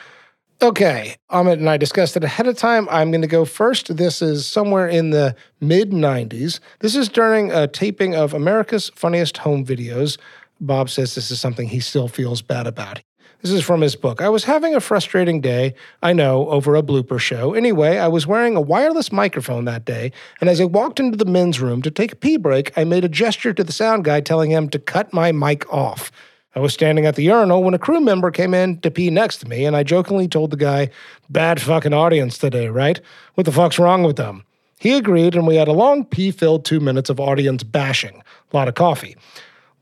[0.60, 2.90] Okay, Amit and I discussed it ahead of time.
[2.90, 3.96] I'm going to go first.
[3.96, 6.60] This is somewhere in the mid 90s.
[6.80, 10.18] This is during a taping of America's Funniest Home Videos.
[10.60, 13.02] Bob says this is something he still feels bad about.
[13.42, 14.22] This is from his book.
[14.22, 15.74] I was having a frustrating day,
[16.04, 17.56] I know, over a blooper show.
[17.56, 21.26] Anyway, I was wearing a wireless microphone that day, and as I walked into the
[21.26, 24.22] men's room to take a pee break, I made a gesture to the sound guy
[24.22, 26.12] telling him to cut my mic off.
[26.54, 29.38] I was standing at the urinal when a crew member came in to pee next
[29.38, 30.92] to me, and I jokingly told the guy,
[31.28, 33.02] Bad fucking audience today, right?
[33.34, 34.44] What the fuck's wrong with them?
[34.78, 38.22] He agreed, and we had a long pee filled two minutes of audience bashing.
[38.52, 39.16] A lot of coffee.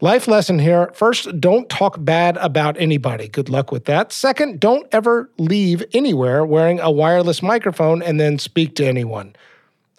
[0.02, 0.90] Life lesson here.
[0.94, 3.28] First, don't talk bad about anybody.
[3.28, 4.14] Good luck with that.
[4.14, 9.36] Second, don't ever leave anywhere wearing a wireless microphone and then speak to anyone.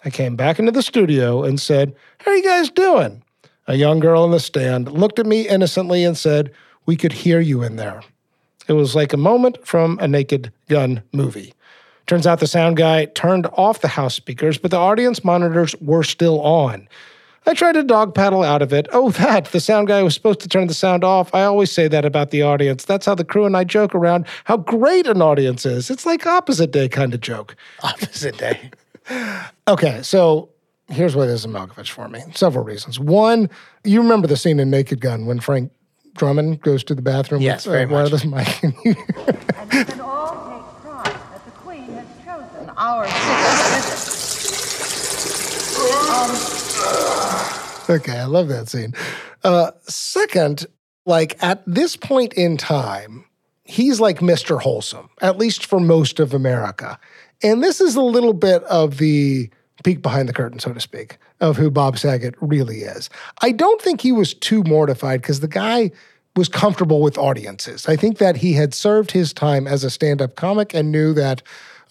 [0.03, 3.21] I came back into the studio and said, How are you guys doing?
[3.67, 6.51] A young girl in the stand looked at me innocently and said,
[6.87, 8.01] We could hear you in there.
[8.67, 11.53] It was like a moment from a Naked Gun movie.
[12.07, 16.03] Turns out the sound guy turned off the house speakers, but the audience monitors were
[16.03, 16.87] still on.
[17.47, 18.87] I tried to dog paddle out of it.
[18.93, 19.45] Oh, that.
[19.45, 21.33] The sound guy was supposed to turn the sound off.
[21.33, 22.85] I always say that about the audience.
[22.85, 25.89] That's how the crew and I joke around how great an audience is.
[25.89, 27.55] It's like opposite day kind of joke.
[27.83, 28.69] Opposite day.
[29.67, 30.49] okay, so
[30.87, 32.21] here's why what is a Malkovich for me.
[32.35, 32.99] Several reasons.
[32.99, 33.49] One,
[33.83, 35.71] you remember the scene in Naked Gun when Frank
[36.15, 37.93] Drummond goes to the bathroom Yes, with very uh, much.
[37.93, 38.63] wireless mic.
[38.63, 38.95] and you-
[39.57, 44.11] And we can all take pride that the Queen has chosen our visit.
[45.81, 46.60] Um,
[47.89, 48.93] okay, I love that scene.
[49.43, 50.65] Uh, second,
[51.05, 53.25] like at this point in time,
[53.63, 54.59] he's like Mr.
[54.59, 56.99] Wholesome, at least for most of America.
[57.43, 59.49] And this is a little bit of the
[59.83, 63.09] peek behind the curtain, so to speak, of who Bob Saget really is.
[63.41, 65.91] I don't think he was too mortified because the guy
[66.35, 67.87] was comfortable with audiences.
[67.87, 71.13] I think that he had served his time as a stand up comic and knew
[71.13, 71.41] that,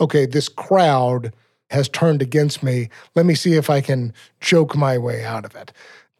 [0.00, 1.32] okay, this crowd
[1.70, 2.88] has turned against me.
[3.14, 5.72] Let me see if I can joke my way out of it.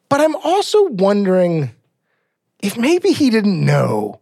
[0.08, 1.70] But I'm also wondering
[2.62, 4.20] if maybe he didn't know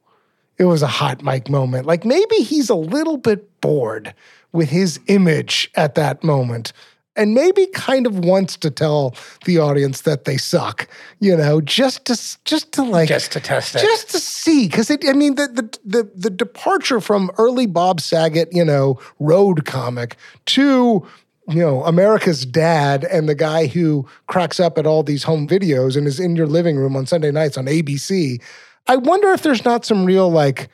[0.58, 1.86] it was a hot mic moment.
[1.86, 4.14] Like maybe he's a little bit bored
[4.52, 6.72] with his image at that moment.
[7.18, 12.04] And maybe kind of wants to tell the audience that they suck, you know, just
[12.04, 13.80] to just to like Just to test it.
[13.80, 18.48] just to see, because I mean, the, the the the departure from early Bob Saget,
[18.52, 21.06] you know, road comic to
[21.48, 25.96] you know America's dad and the guy who cracks up at all these home videos
[25.96, 28.40] and is in your living room on Sunday nights on ABC.
[28.86, 30.68] I wonder if there's not some real like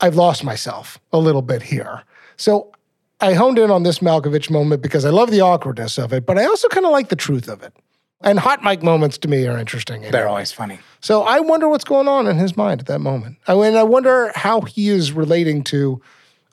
[0.00, 2.02] I've lost myself a little bit here.
[2.36, 2.72] So
[3.20, 6.38] I honed in on this Malkovich moment because I love the awkwardness of it, but
[6.38, 7.72] I also kind of like the truth of it.
[8.20, 10.02] And hot mic moments to me are interesting.
[10.02, 10.78] They're always funny.
[11.00, 13.36] So I wonder what's going on in his mind at that moment.
[13.46, 16.00] I mean, I wonder how he is relating to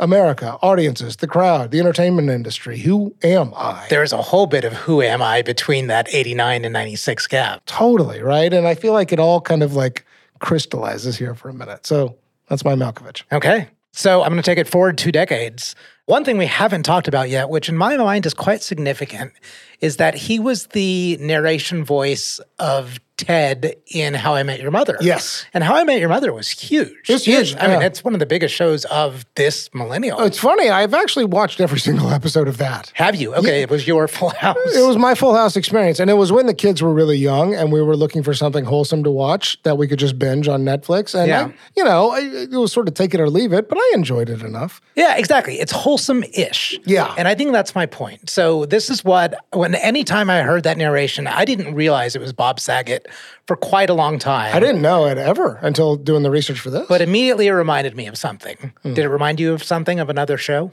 [0.02, 2.80] America, audiences, the crowd, the entertainment industry.
[2.80, 3.86] Who am I?
[3.90, 7.62] There's a whole bit of who am I between that 89 and 96 gap.
[7.68, 8.52] Totally, right?
[8.52, 10.06] And I feel like it all kind of like
[10.40, 11.86] crystallizes here for a minute.
[11.86, 12.18] So
[12.50, 13.24] that's my Malkovich.
[13.32, 13.70] Okay.
[13.94, 15.76] So I'm going to take it forward two decades.
[16.12, 19.32] One thing we haven't talked about yet, which in my mind is quite significant,
[19.80, 24.98] is that he was the narration voice of Ted in How I Met Your Mother.
[25.00, 25.46] Yes.
[25.54, 27.10] And How I Met Your Mother was huge.
[27.10, 30.20] It's huge, I mean, it's one of the biggest shows of this millennial.
[30.20, 30.70] Oh, it's funny.
[30.70, 32.92] I've actually watched every single episode of that.
[32.96, 33.36] Have you?
[33.36, 34.58] Okay, it was your full house.
[34.76, 36.00] It was my full house experience.
[36.00, 38.66] And it was when the kids were really young and we were looking for something
[38.66, 41.14] wholesome to watch that we could just binge on Netflix.
[41.14, 41.46] And, Yeah.
[41.46, 43.92] I, you know, I, it was sort of take it or leave it, but I
[43.94, 44.82] enjoyed it enough.
[44.96, 45.60] Yeah, exactly.
[45.60, 46.80] It's wholesome ish.
[46.86, 47.14] Yeah.
[47.18, 48.30] And I think that's my point.
[48.30, 52.34] So this is what when anytime I heard that narration, I didn't realize it was
[52.34, 53.08] Bob Saget
[53.48, 54.56] for quite a long time.
[54.56, 56.88] I didn't know it ever until doing the research for this.
[56.88, 58.74] But immediately it reminded me of something.
[58.82, 58.94] Hmm.
[58.94, 60.72] Did it remind you of something of another show?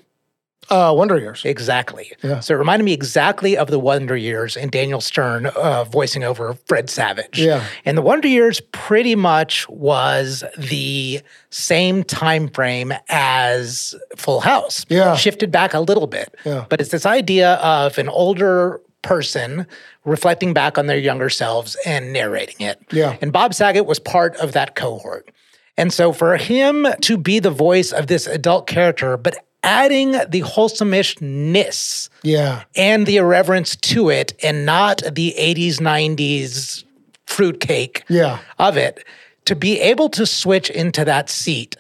[0.71, 1.45] Uh, Wonder Years.
[1.47, 2.13] Exactly.
[2.23, 2.41] Yeah.
[2.41, 6.59] So it reminded me exactly of the Wonder Years and Daniel Stern uh, voicing over
[6.67, 7.39] Fred Savage.
[7.39, 7.65] Yeah.
[7.87, 14.85] And the Wonder Years pretty much was the same time frame as Full House.
[14.91, 15.17] Yeah.
[15.17, 16.35] Shifted back a little bit.
[16.45, 16.67] Yeah.
[16.69, 19.67] But it's this idea of an older person
[20.09, 22.81] reflecting back on their younger selves and narrating it.
[22.91, 23.17] Yeah.
[23.21, 25.31] And Bob Saget was part of that cohort.
[25.77, 30.41] And so for him to be the voice of this adult character, but adding the
[30.41, 32.63] wholesomeness Yeah.
[32.77, 36.85] and the irreverence to it and not the 80s, 90s
[37.27, 38.39] fruitcake Yeah.
[38.59, 39.05] of it,
[39.45, 41.77] to be able to switch into that seat,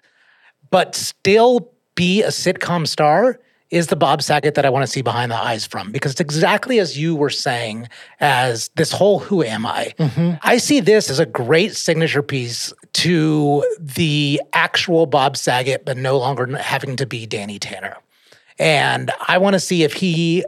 [0.70, 3.38] but still be a sitcom star
[3.70, 6.20] is the Bob Saget that I want to see behind the eyes from because it's
[6.20, 7.88] exactly as you were saying
[8.20, 9.92] as this whole who am I.
[9.98, 10.36] Mm-hmm.
[10.42, 16.18] I see this as a great signature piece to the actual Bob Saget but no
[16.18, 17.96] longer having to be Danny Tanner.
[18.58, 20.44] And I want to see if he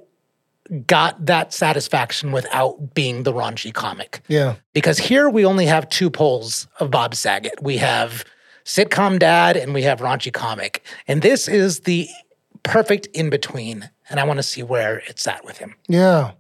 [0.86, 4.54] got that satisfaction without being the raunchy comic Yeah.
[4.72, 7.60] because here we only have two poles of Bob Saget.
[7.60, 8.24] We have
[8.64, 10.84] sitcom dad and we have raunchy comic.
[11.08, 12.08] And this is the
[12.62, 13.90] perfect in between.
[14.08, 15.74] And I want to see where it's at with him.
[15.88, 16.32] Yeah,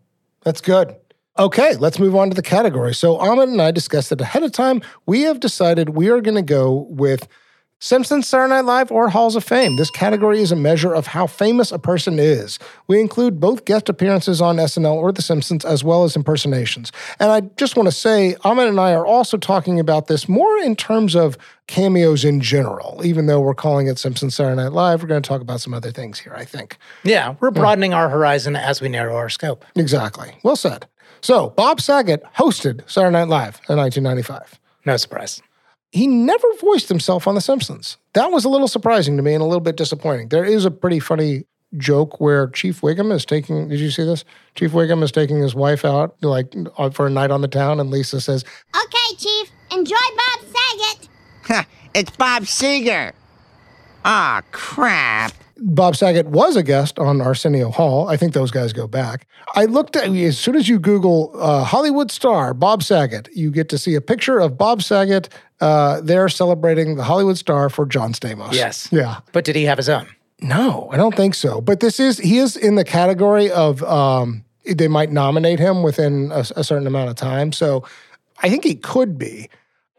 [0.42, 0.96] that's good.
[1.38, 2.94] Okay, let's move on to the category.
[2.94, 4.82] So Amit and I discussed it ahead of time.
[5.06, 7.28] We have decided we are going to go with
[7.82, 9.76] Simpsons, Saturday Night Live, or Halls of Fame.
[9.76, 12.58] This category is a measure of how famous a person is.
[12.88, 16.92] We include both guest appearances on SNL or The Simpsons, as well as impersonations.
[17.18, 20.58] And I just want to say, Amit and I are also talking about this more
[20.58, 21.38] in terms of
[21.68, 23.00] cameos in general.
[23.02, 25.72] Even though we're calling it Simpsons, Saturday Night Live, we're going to talk about some
[25.72, 26.76] other things here, I think.
[27.02, 27.60] Yeah, we're hmm.
[27.60, 29.64] broadening our horizon as we narrow our scope.
[29.74, 30.36] Exactly.
[30.42, 30.86] Well said.
[31.22, 34.60] So, Bob Saget hosted Saturday Night Live in 1995.
[34.84, 35.40] No surprise.
[35.92, 37.96] He never voiced himself on The Simpsons.
[38.12, 40.28] That was a little surprising to me and a little bit disappointing.
[40.28, 41.44] There is a pretty funny
[41.76, 44.24] joke where Chief Wiggum is taking, did you see this?
[44.54, 47.80] Chief Wiggum is taking his wife out like uh, for a night on the town,
[47.80, 49.50] and Lisa says, Okay, Chief.
[49.72, 51.66] Enjoy Bob Saget.
[51.94, 53.12] it's Bob Seger.
[54.04, 55.32] Ah, crap.
[55.60, 58.08] Bob Saget was a guest on Arsenio Hall.
[58.08, 59.26] I think those guys go back.
[59.54, 63.68] I looked at as soon as you Google uh, Hollywood star Bob Saget, you get
[63.68, 65.28] to see a picture of Bob Saget
[65.60, 68.52] uh, there celebrating the Hollywood star for John Stamos.
[68.52, 68.88] Yes.
[68.90, 69.20] Yeah.
[69.32, 70.06] But did he have his own?
[70.40, 71.60] No, I don't think so.
[71.60, 76.32] But this is he is in the category of um, they might nominate him within
[76.32, 77.52] a, a certain amount of time.
[77.52, 77.84] So
[78.42, 79.50] I think he could be.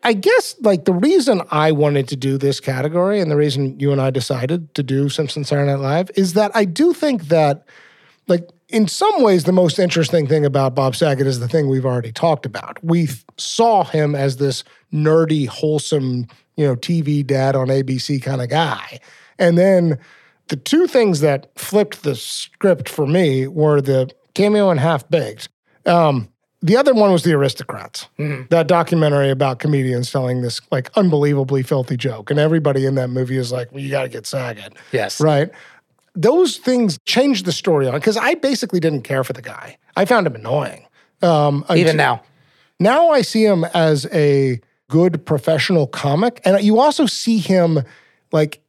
[0.04, 3.92] I guess like the reason I wanted to do this category and the reason you
[3.92, 7.66] and I decided to do Simpsons Saturday Night Live is that I do think that
[8.28, 11.86] like in some ways the most interesting thing about Bob Saget is the thing we've
[11.86, 12.84] already talked about.
[12.84, 18.50] We saw him as this nerdy, wholesome, you know, TV dad on ABC kind of
[18.50, 19.00] guy.
[19.38, 20.00] And then
[20.48, 25.50] the two things that flipped the script for me were the cameo and half baked.
[25.86, 26.30] Um,
[26.62, 28.08] the other one was the aristocrats
[28.50, 33.38] that documentary about comedians telling this like unbelievably filthy joke and everybody in that movie
[33.38, 35.20] is like well, you got to get saget Yes.
[35.22, 35.50] right
[36.16, 40.06] those things changed the story on because i basically didn't care for the guy i
[40.06, 40.86] found him annoying
[41.24, 42.24] um, Even now.
[42.80, 46.42] now I see him as a good professional comic.
[46.44, 47.84] And you also see him
[48.32, 48.60] like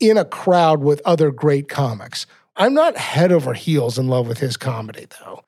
[0.00, 2.26] in a crowd with other great comics.
[2.56, 5.44] I'm not head over heels in love with his comedy though.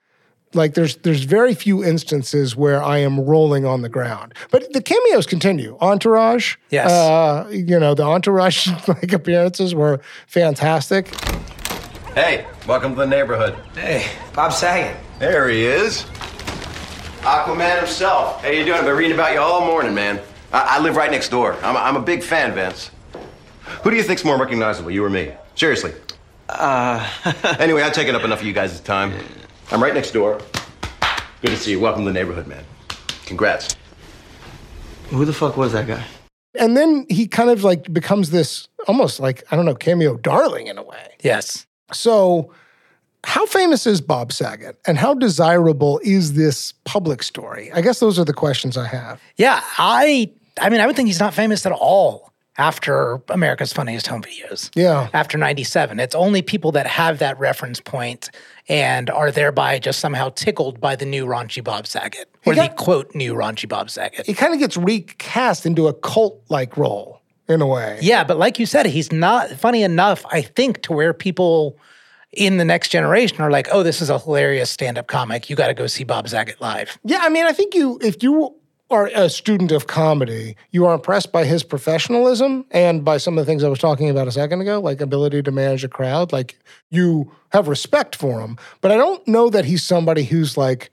[0.55, 4.35] Like there's there's very few instances where I am rolling on the ground.
[4.51, 5.77] But the cameos continue.
[5.81, 6.57] Entourage.
[6.71, 6.91] Yes.
[6.91, 11.09] Uh, you know, the entourage like appearances were fantastic.
[12.15, 13.57] Hey, welcome to the neighborhood.
[13.75, 14.97] Hey, Bob Saget.
[15.19, 16.05] There he is.
[17.23, 18.43] Aquaman himself.
[18.43, 18.79] How you doing?
[18.79, 20.21] I've been reading about you all morning, man.
[20.53, 21.57] I, I live right next door.
[21.63, 22.91] I'm a, I'm a big fan, Vince.
[23.83, 25.33] Who do you think's more recognizable, you or me?
[25.57, 25.93] Seriously.
[26.49, 27.09] Uh,
[27.59, 29.13] anyway, I've taken up enough of you guys' time.
[29.71, 30.41] I'm right next door.
[31.41, 31.81] Good to see you.
[31.81, 32.65] Welcome to the neighborhood, man.
[33.27, 33.77] Congrats.
[35.09, 36.05] who the fuck was that guy?
[36.59, 40.69] And then he kind of like becomes this almost like, I don't know, cameo darling
[40.69, 41.15] in a way.
[41.23, 41.67] Yes.
[41.93, 42.53] So,
[43.25, 47.73] how famous is Bob Saget and how desirable is this public story?
[47.73, 49.21] I guess those are the questions I have.
[49.37, 54.07] Yeah, I I mean, I would think he's not famous at all after America's Funniest
[54.07, 54.71] Home Videos.
[54.75, 55.09] Yeah.
[55.13, 55.99] After 97.
[55.99, 58.31] It's only people that have that reference point
[58.69, 62.29] and are thereby just somehow tickled by the new raunchy Bob Saget.
[62.47, 64.27] Or the quote new raunchy Bob Saget.
[64.27, 67.99] He kind of gets recast into a cult like role in a way.
[68.01, 71.77] Yeah, but like you said, he's not funny enough, I think, to where people
[72.33, 75.49] in the next generation are like, oh, this is a hilarious stand up comic.
[75.49, 76.99] You got to go see Bob Saget live.
[77.05, 78.55] Yeah, I mean, I think you, if you
[78.95, 83.45] are a student of comedy, you are impressed by his professionalism and by some of
[83.45, 86.33] the things I was talking about a second ago, like ability to manage a crowd.
[86.33, 86.59] Like
[86.91, 90.91] you have respect for him, but I don't know that he's somebody who's like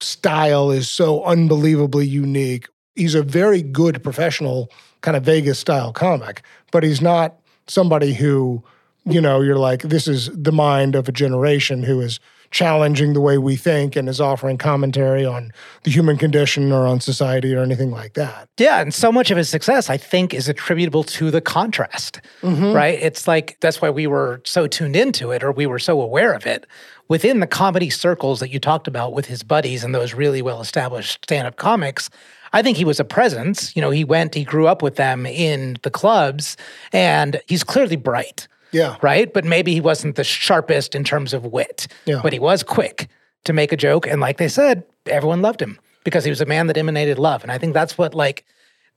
[0.00, 2.68] style is so unbelievably unique.
[2.94, 8.62] He's a very good professional kind of Vegas style comic, but he's not somebody who,
[9.06, 12.20] you know, you're like, this is the mind of a generation who is
[12.50, 15.52] challenging the way we think and is offering commentary on
[15.84, 18.48] the human condition or on society or anything like that.
[18.58, 22.74] Yeah, and so much of his success, I think, is attributable to the contrast, Mhm.
[22.74, 22.98] right?
[23.00, 26.32] It's like that's why we were so tuned into it or we were so aware
[26.32, 26.66] of it.
[27.08, 30.60] Within the comedy circles that you talked about with his buddies and those really well
[30.60, 32.10] established stand up comics,
[32.52, 33.74] I think he was a presence.
[33.76, 36.56] You know, he went, he grew up with them in the clubs,
[36.92, 38.48] and he's clearly bright.
[38.72, 38.96] Yeah.
[39.02, 39.32] Right?
[39.32, 41.88] But maybe he wasn't the sharpest in terms of wit.
[42.04, 42.20] Yeah.
[42.22, 43.08] But he was quick
[43.44, 44.06] to make a joke.
[44.06, 47.42] And like they said, everyone loved him because he was a man that emanated love.
[47.42, 48.44] And I think that's what, like,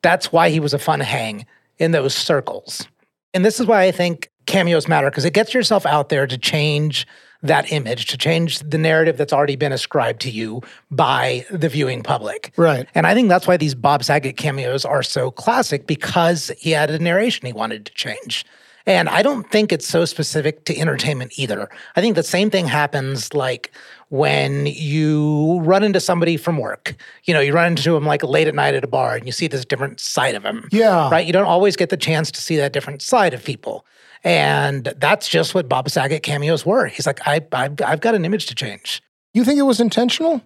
[0.01, 1.45] that's why he was a fun hang
[1.77, 2.87] in those circles.
[3.33, 6.37] And this is why I think cameos matter because it gets yourself out there to
[6.37, 7.07] change
[7.41, 10.61] that image, to change the narrative that's already been ascribed to you
[10.91, 12.53] by the viewing public.
[12.55, 12.87] Right.
[12.95, 16.89] And I think that's why these Bob Saget cameos are so classic because he had
[16.89, 18.45] a narration he wanted to change.
[18.85, 21.69] And I don't think it's so specific to entertainment either.
[21.95, 23.71] I think the same thing happens like
[24.09, 26.95] when you run into somebody from work.
[27.23, 29.31] You know, you run into him like late at night at a bar and you
[29.31, 30.67] see this different side of him.
[30.71, 31.09] Yeah.
[31.09, 31.25] Right?
[31.25, 33.85] You don't always get the chance to see that different side of people.
[34.23, 36.87] And that's just what Bob Saget cameos were.
[36.87, 39.01] He's like, I, I've, I've got an image to change.
[39.33, 40.41] You think it was intentional?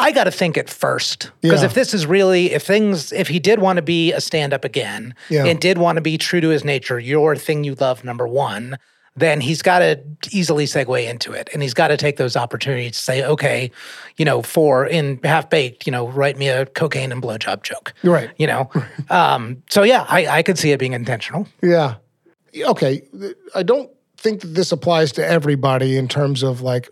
[0.00, 1.30] I got to think it first.
[1.42, 1.66] Because Yeah.
[1.66, 4.64] if this is really, if things, if he did want to be a stand up
[4.64, 5.44] again Yeah.
[5.44, 8.78] and did want to be true to his nature, your thing you love, number one,
[9.16, 9.98] then he's got to
[10.30, 11.48] easily segue into it.
[11.52, 13.72] And he's got to take those opportunities to say, okay,
[14.16, 17.92] you know, for in half baked, you know, write me a cocaine and blowjob joke.
[18.02, 18.30] You're right.
[18.36, 18.70] You know?
[19.10, 21.48] um, so yeah, I, I could see it being intentional.
[21.62, 21.94] Yeah.
[22.56, 23.02] Okay.
[23.56, 26.88] I don't think that this applies to everybody in terms of like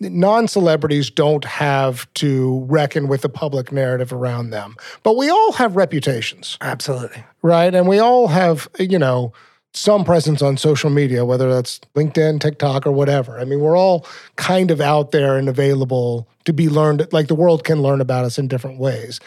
[0.00, 5.52] non celebrities don't have to reckon with the public narrative around them, but we all
[5.52, 6.58] have reputations.
[6.60, 7.24] Absolutely.
[7.42, 7.74] Right.
[7.74, 9.32] And we all have, you know,
[9.72, 13.38] some presence on social media, whether that's LinkedIn, TikTok, or whatever.
[13.38, 17.34] I mean, we're all kind of out there and available to be learned, like the
[17.34, 19.20] world can learn about us in different ways.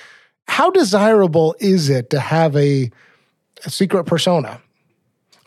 [0.47, 2.89] How desirable is it to have a,
[3.63, 4.59] a secret persona?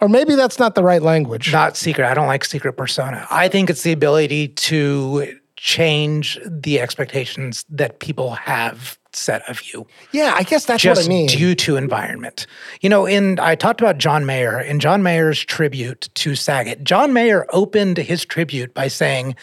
[0.03, 1.53] Or maybe that's not the right language.
[1.53, 2.05] Not secret.
[2.05, 3.25] I don't like secret persona.
[3.31, 9.87] I think it's the ability to change the expectations that people have set of you.
[10.11, 11.29] Yeah, I guess that's just what I mean.
[11.29, 12.49] due to environment.
[12.81, 16.83] You know, in I talked about John Mayer in John Mayer's tribute to Saget.
[16.83, 19.37] John Mayer opened his tribute by saying,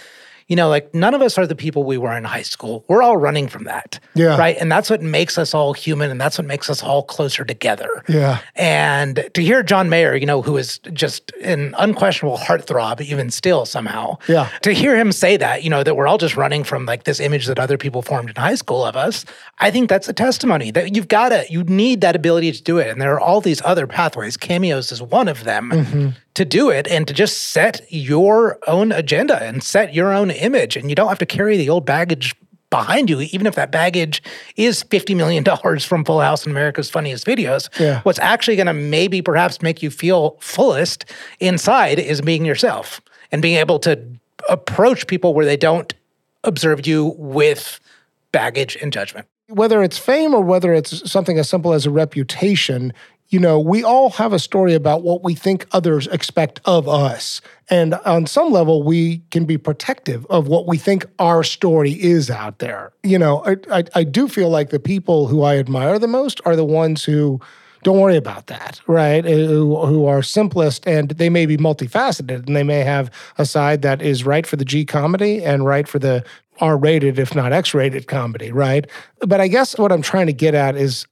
[0.50, 2.84] you know, like none of us are the people we were in high school.
[2.90, 4.00] We're all running from that.
[4.16, 4.36] Yeah.
[4.38, 4.58] Right.
[4.60, 8.04] And that's what makes us all human and that's what makes us all closer together.
[8.10, 8.40] Yeah.
[8.56, 13.66] And to hear John Mayer, you know, who is just an unquestionable heartthrob, even still
[13.66, 14.50] somehow, Yeah.
[14.64, 17.20] to hear him say that, you know, that we're all just running from like this
[17.20, 19.26] image that other people formed in high school of us,
[19.60, 22.80] I think that's a testimony that you've got to, you need that ability to do
[22.80, 22.88] it.
[22.90, 24.36] And there are all these other pathways.
[24.36, 26.14] Cameos is one of them Mhm.
[26.40, 30.78] To do it and to just set your own agenda and set your own image.
[30.78, 32.34] And you don't have to carry the old baggage
[32.70, 34.24] behind you, even if that baggage
[34.56, 35.44] is $50 million
[35.82, 37.68] from Full House and America's Funniest Videos.
[37.78, 38.00] Yeah.
[38.04, 41.04] What's actually going to maybe perhaps make you feel fullest
[41.42, 43.02] inside is being yourself
[43.34, 44.02] and being able to
[44.48, 45.94] approach people where they don't
[46.46, 47.82] observe you with
[48.32, 49.28] baggage and judgment.
[49.50, 52.94] whether it's fame or whether it's something as simple as a reputation,
[53.30, 57.42] you know, we all have a story about what we think others expect of us.
[57.70, 62.32] And on some level, we can be protective of what we think our story is
[62.32, 62.92] out there.
[63.04, 66.42] You know, I, I, I do feel like the people who I admire the most
[66.46, 67.40] are the ones who
[67.84, 69.26] don't worry about that, right?
[69.26, 73.46] Uh, Who, who are simplest and they may be multifaceted and they may have a
[73.46, 76.26] side that is right for the G comedy and right for the
[76.60, 78.86] R rated, if not X rated comedy, right?
[79.22, 81.06] But I guess what I'm trying to get at is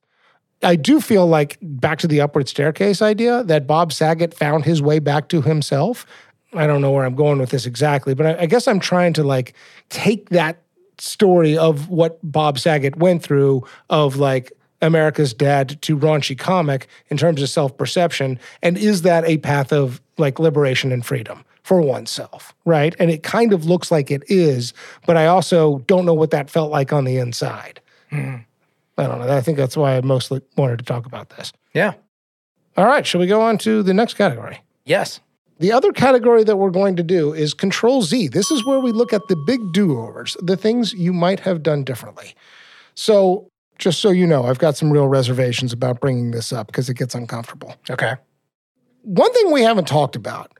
[0.63, 4.81] I do feel like back to the upward staircase idea that Bob Saget found his
[4.81, 6.05] way back to himself.
[6.53, 9.13] I don't know where I'm going with this exactly, but I, I guess I'm trying
[9.13, 9.53] to like
[9.89, 10.63] take that
[10.97, 14.51] story of what Bob Saget went through of like
[14.81, 18.39] America's dad to raunchy comic in terms of self perception.
[18.61, 22.53] And is that a path of like liberation and freedom for oneself?
[22.65, 22.95] Right.
[22.99, 24.73] And it kind of looks like it is,
[25.05, 27.81] but I also don't know what that felt like on the inside.
[28.09, 28.37] Hmm.
[28.97, 29.35] I don't know.
[29.35, 31.53] I think that's why I mostly wanted to talk about this.
[31.73, 31.93] Yeah.
[32.75, 33.05] All right.
[33.05, 34.61] Shall we go on to the next category?
[34.85, 35.19] Yes.
[35.59, 38.27] The other category that we're going to do is Control Z.
[38.27, 41.63] This is where we look at the big do overs, the things you might have
[41.63, 42.35] done differently.
[42.93, 46.89] So just so you know, I've got some real reservations about bringing this up because
[46.89, 47.75] it gets uncomfortable.
[47.89, 48.15] Okay.
[49.03, 50.51] One thing we haven't talked about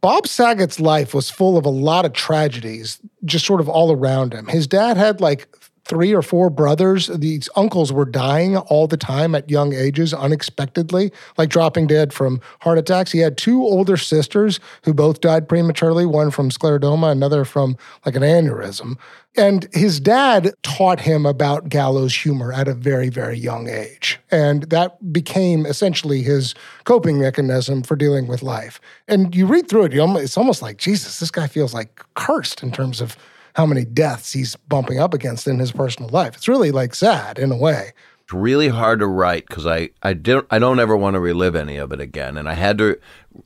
[0.00, 4.34] Bob Saget's life was full of a lot of tragedies, just sort of all around
[4.34, 4.46] him.
[4.46, 5.48] His dad had like
[5.86, 7.06] three or four brothers.
[7.06, 12.40] These uncles were dying all the time at young ages, unexpectedly, like dropping dead from
[12.60, 13.12] heart attacks.
[13.12, 18.16] He had two older sisters who both died prematurely, one from scleroderma, another from like
[18.16, 18.96] an aneurysm.
[19.36, 24.18] And his dad taught him about gallows humor at a very, very young age.
[24.30, 28.80] And that became essentially his coping mechanism for dealing with life.
[29.06, 32.62] And you read through it, almost, it's almost like, Jesus, this guy feels like cursed
[32.62, 33.16] in terms of
[33.56, 36.36] how many deaths he's bumping up against in his personal life.
[36.36, 37.92] It's really like sad in a way.
[38.22, 41.56] It's really hard to write because I, I don't I don't ever want to relive
[41.56, 42.36] any of it again.
[42.36, 42.98] And I had to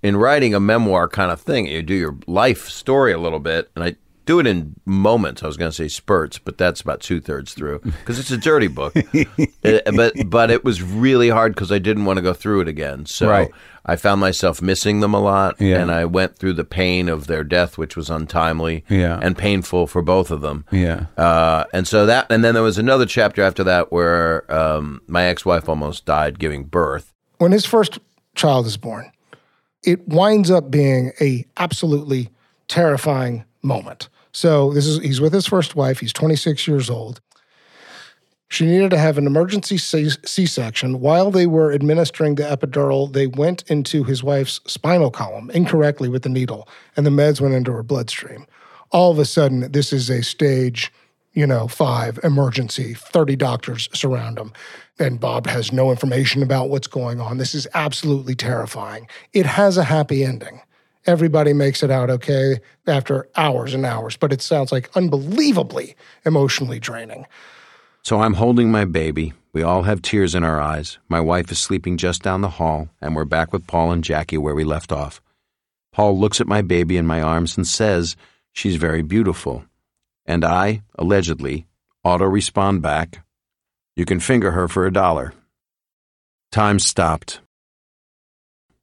[0.03, 3.71] in writing a memoir kind of thing, you do your life story a little bit,
[3.77, 3.97] and I
[4.27, 5.43] do it in moments.
[5.43, 8.37] I was going to say spurts, but that's about two thirds through because it's a
[8.37, 8.93] dirty book.
[8.95, 12.63] It- uh, but but it was really hard because I didn't want to go through
[12.63, 13.07] it again.
[13.07, 13.51] So Right.
[13.91, 15.81] I found myself missing them a lot, Yeah.
[15.81, 19.19] and I went through the pain of their death, which was untimely Yeah.
[19.21, 20.65] and painful for both of them.
[20.71, 21.07] Yeah.
[21.19, 25.25] Uh, and so that, and then there was another chapter after that where um, my
[25.25, 27.13] ex-wife almost died giving birth.
[27.39, 27.99] When his first
[28.37, 29.11] child is born,
[29.83, 32.29] it winds up being a absolutely
[32.69, 34.09] terrifying moment.
[34.33, 37.21] So this is he's with his first wife, he's 26 years old.
[38.51, 40.99] She needed to have an emergency C section.
[40.99, 46.25] While they were administering the epidural, they went into his wife's spinal column incorrectly with
[46.25, 48.47] the needle, and the meds went into her bloodstream.
[48.91, 50.93] All of a sudden, this is a stage,
[51.33, 52.93] you know, five emergency.
[52.93, 54.53] 30 doctors surround him.
[54.99, 57.39] And Bob has no information about what's going on.
[57.39, 59.07] This is absolutely terrifying.
[59.33, 60.61] It has a happy ending.
[61.07, 65.95] Everybody makes it out okay after hours and hours, but it sounds like unbelievably
[66.25, 67.27] emotionally draining.
[68.03, 69.35] So I'm holding my baby.
[69.53, 70.99] We all have tears in our eyes.
[71.09, 74.39] My wife is sleeping just down the hall, and we're back with Paul and Jackie
[74.39, 75.21] where we left off.
[75.93, 78.17] Paul looks at my baby in my arms and says,
[78.53, 79.65] She's very beautiful.
[80.25, 81.67] And I, allegedly,
[82.05, 83.25] auto respond back,
[83.97, 85.35] You can finger her for a dollar.
[86.53, 87.41] Time stopped.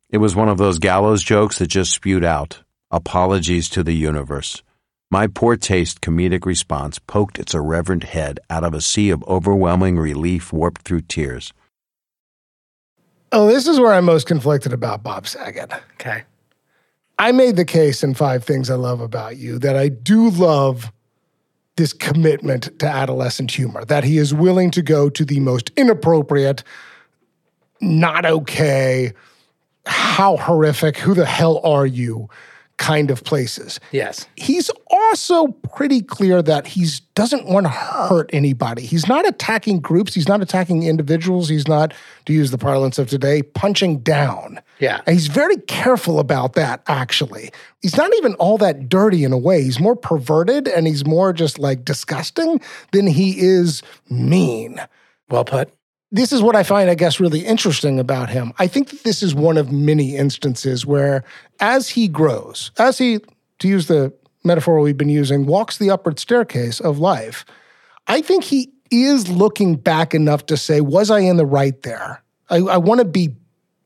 [0.09, 2.61] It was one of those gallows jokes that just spewed out.
[2.91, 4.63] Apologies to the universe.
[5.09, 9.97] My poor taste comedic response poked its irreverent head out of a sea of overwhelming
[9.97, 11.53] relief warped through tears.
[13.31, 15.71] Oh, this is where I'm most conflicted about Bob Saget.
[15.93, 16.23] Okay.
[17.17, 20.91] I made the case in Five Things I Love About You that I do love
[21.77, 26.63] this commitment to adolescent humor, that he is willing to go to the most inappropriate,
[27.79, 29.13] not okay,
[29.85, 32.29] how horrific, who the hell are you
[32.77, 33.79] kind of places.
[33.91, 34.27] Yes.
[34.35, 38.83] He's also pretty clear that he doesn't want to hurt anybody.
[38.83, 41.93] He's not attacking groups, he's not attacking individuals, he's not,
[42.25, 44.61] to use the parlance of today, punching down.
[44.79, 45.01] Yeah.
[45.05, 47.51] And he's very careful about that, actually.
[47.81, 49.63] He's not even all that dirty in a way.
[49.63, 52.61] He's more perverted and he's more just like disgusting
[52.91, 54.79] than he is mean.
[55.29, 55.76] Well put.
[56.11, 58.53] This is what I find, I guess, really interesting about him.
[58.59, 61.23] I think that this is one of many instances where,
[61.59, 63.19] as he grows, as he,
[63.59, 67.43] to use the metaphor we've been using, walks the upward staircase of life,
[68.07, 72.23] I think he is looking back enough to say, was I in the right there?
[72.49, 73.35] I, I want to be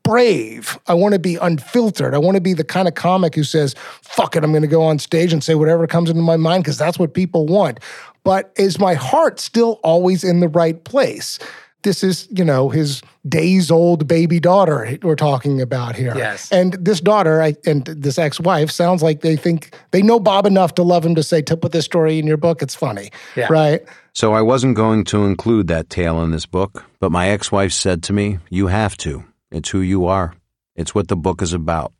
[0.04, 0.78] brave.
[0.86, 2.14] I want to be unfiltered.
[2.14, 4.68] I want to be the kind of comic who says, fuck it, I'm going to
[4.68, 7.80] go on stage and say whatever comes into my mind because that's what people want.
[8.24, 11.40] But is my heart still always in the right place?
[11.82, 16.14] This is, you know, his days old baby daughter we're talking about here.
[16.16, 16.50] Yes.
[16.52, 20.46] And this daughter I, and this ex wife sounds like they think they know Bob
[20.46, 23.10] enough to love him to say, to put this story in your book, it's funny.
[23.36, 23.48] Yeah.
[23.50, 23.82] Right.
[24.14, 27.72] So I wasn't going to include that tale in this book, but my ex wife
[27.72, 29.24] said to me, You have to.
[29.50, 30.34] It's who you are.
[30.76, 31.92] It's what the book is about.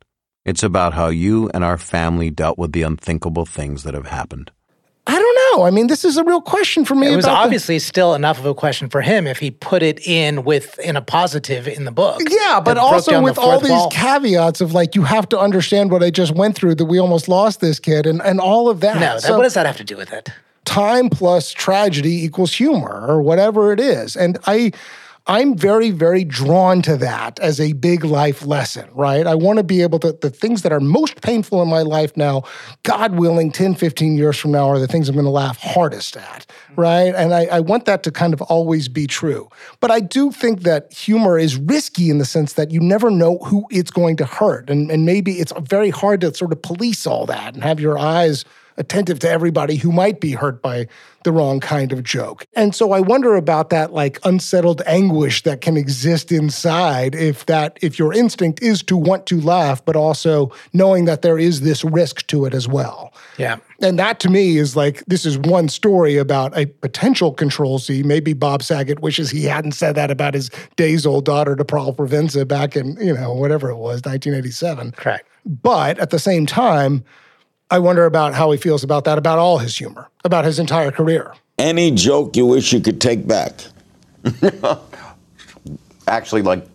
[0.45, 4.51] It's about how you and our family dealt with the unthinkable things that have happened.
[5.05, 5.65] I don't know.
[5.65, 7.11] I mean, this is a real question for me.
[7.11, 9.83] It was about the- obviously still enough of a question for him if he put
[9.83, 12.21] it in with in a positive in the book.
[12.29, 13.89] Yeah, but also with all these wall.
[13.89, 17.27] caveats of like, you have to understand what I just went through, that we almost
[17.27, 18.95] lost this kid, and, and all of that.
[18.95, 20.29] No, that, So what does that have to do with it?
[20.65, 24.15] time plus tragedy equals humor, or whatever it is.
[24.15, 24.71] And I,
[25.25, 29.25] I'm very, very drawn to that as a big life lesson, right?
[29.25, 32.17] I want to be able to, the things that are most painful in my life
[32.17, 32.43] now,
[32.83, 36.17] God willing, 10, 15 years from now, are the things I'm going to laugh hardest
[36.17, 36.81] at, mm-hmm.
[36.81, 37.15] right?
[37.15, 39.47] And I, I want that to kind of always be true.
[39.79, 43.37] But I do think that humor is risky in the sense that you never know
[43.37, 44.69] who it's going to hurt.
[44.69, 47.97] And, and maybe it's very hard to sort of police all that and have your
[47.97, 48.43] eyes
[48.77, 50.87] attentive to everybody who might be hurt by
[51.23, 52.45] the wrong kind of joke.
[52.53, 57.77] And so I wonder about that like unsettled anguish that can exist inside if that
[57.81, 61.83] if your instinct is to want to laugh but also knowing that there is this
[61.83, 63.13] risk to it as well.
[63.37, 63.57] Yeah.
[63.81, 68.03] And that to me is like this is one story about a potential control Z.
[68.03, 71.93] Maybe Bob Saget wishes he hadn't said that about his days old daughter to Paul
[71.93, 74.91] Provenza back in, you know, whatever it was, 1987.
[74.91, 75.27] Correct.
[75.45, 77.03] But at the same time,
[77.73, 80.91] I wonder about how he feels about that, about all his humor, about his entire
[80.91, 81.33] career.
[81.57, 83.65] Any joke you wish you could take back?
[86.07, 86.67] Actually, like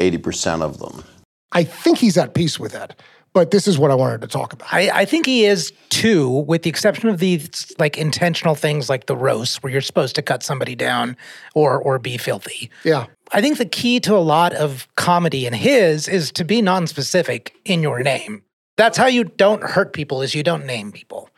[0.00, 1.04] 80% of them.
[1.52, 3.00] I think he's at peace with that
[3.34, 4.66] But this is what I wanted to talk about.
[4.74, 9.06] I, I think he is too, with the exception of these like intentional things like
[9.06, 11.16] the roast, where you're supposed to cut somebody down
[11.54, 12.68] or or be filthy.
[12.82, 13.06] Yeah.
[13.30, 17.54] I think the key to a lot of comedy in his is to be non-specific
[17.64, 18.42] in your name.
[18.76, 21.30] That's how you don't hurt people is you don't name people.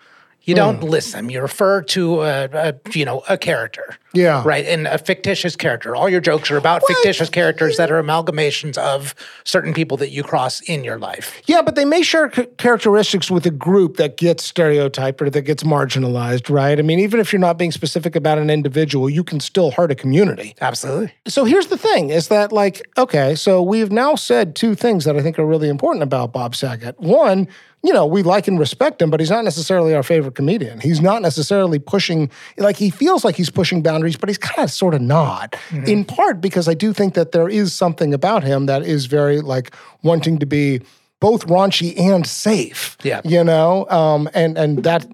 [0.49, 0.89] You don't Mm.
[0.89, 1.31] list them.
[1.31, 3.97] You refer to a, a you know a character.
[4.15, 4.43] Yeah.
[4.45, 4.65] Right.
[4.65, 5.95] And a fictitious character.
[5.95, 10.23] All your jokes are about fictitious characters that are amalgamations of certain people that you
[10.23, 11.43] cross in your life.
[11.47, 15.43] Yeah, but they may share c- characteristics with a group that gets stereotyped or that
[15.43, 16.79] gets marginalized, right?
[16.79, 19.91] I mean, even if you're not being specific about an individual, you can still hurt
[19.91, 20.55] a community.
[20.63, 21.13] Absolutely.
[21.27, 25.17] So here's the thing is that, like, okay, so we've now said two things that
[25.17, 26.99] I think are really important about Bob Saget.
[26.99, 27.47] One,
[27.85, 30.81] you know, we like and respect him, but he's not necessarily our favorite comedian.
[30.81, 34.71] He's not necessarily pushing, like, he feels like he's pushing boundaries, but he's kind of
[34.73, 35.55] sort of not.
[35.87, 39.41] In part because I do think that there is something about him that is very,
[39.41, 40.81] like, wanting to be
[41.21, 42.97] both raunchy and safe.
[43.03, 43.21] Yeah.
[43.25, 45.07] You know, um, and, and that,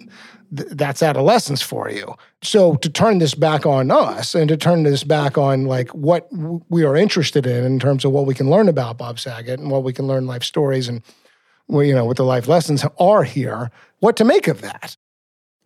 [0.56, 2.14] th- that's adolescence for you.
[2.42, 6.30] So to turn this back on us and to turn this back on like what
[6.30, 9.58] w- we are interested in in terms of what we can learn about Bob Saget
[9.60, 11.02] and what we can learn life stories and
[11.68, 14.96] well, you know what the life lessons are here, what to make of that.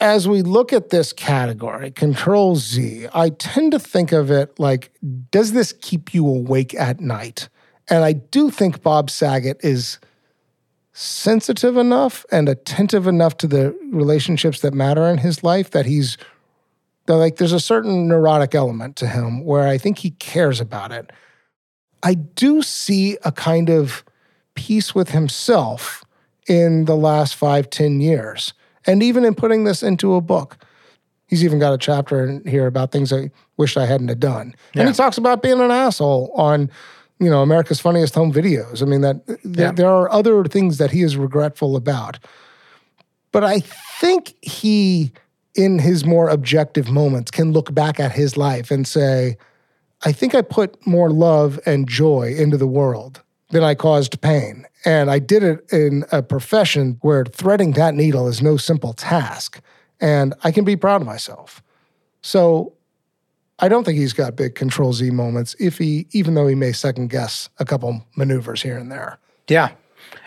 [0.01, 4.93] As we look at this category, Control Z, I tend to think of it like,
[5.31, 7.49] does this keep you awake at night?
[7.89, 9.99] And I do think Bob Saget is
[10.93, 16.17] sensitive enough and attentive enough to the relationships that matter in his life that he's
[17.07, 21.11] like there's a certain neurotic element to him where I think he cares about it.
[22.03, 24.05] I do see a kind of
[24.59, 26.05] peace with himself
[26.49, 28.53] in the last five, ten years.
[28.89, 30.59] And even in putting this into a book.
[31.29, 34.55] He's even got a chapter in here about things I wished I hadn't have done.
[34.75, 36.71] And he talks about being an asshole on,
[37.21, 38.83] you know, America's Funniest Home Videos.
[38.83, 39.73] I mean, that th- Yeah.
[39.73, 42.19] there are other things that he is regretful about.
[43.31, 43.61] But I
[44.01, 45.13] think he,
[45.55, 49.37] in his more objective moments, can look back at his life and say,
[50.07, 53.21] I think I put more love and joy into the world
[53.51, 54.67] than I caused pain.
[54.85, 59.61] And I did it in a profession where threading that needle is no simple task.
[60.01, 61.63] And I can be proud of myself.
[62.23, 62.73] So
[63.59, 66.73] I don't think he's got big control Z moments if he even though he may
[66.73, 69.19] second guess a couple maneuvers here and there.
[69.49, 69.71] Yeah.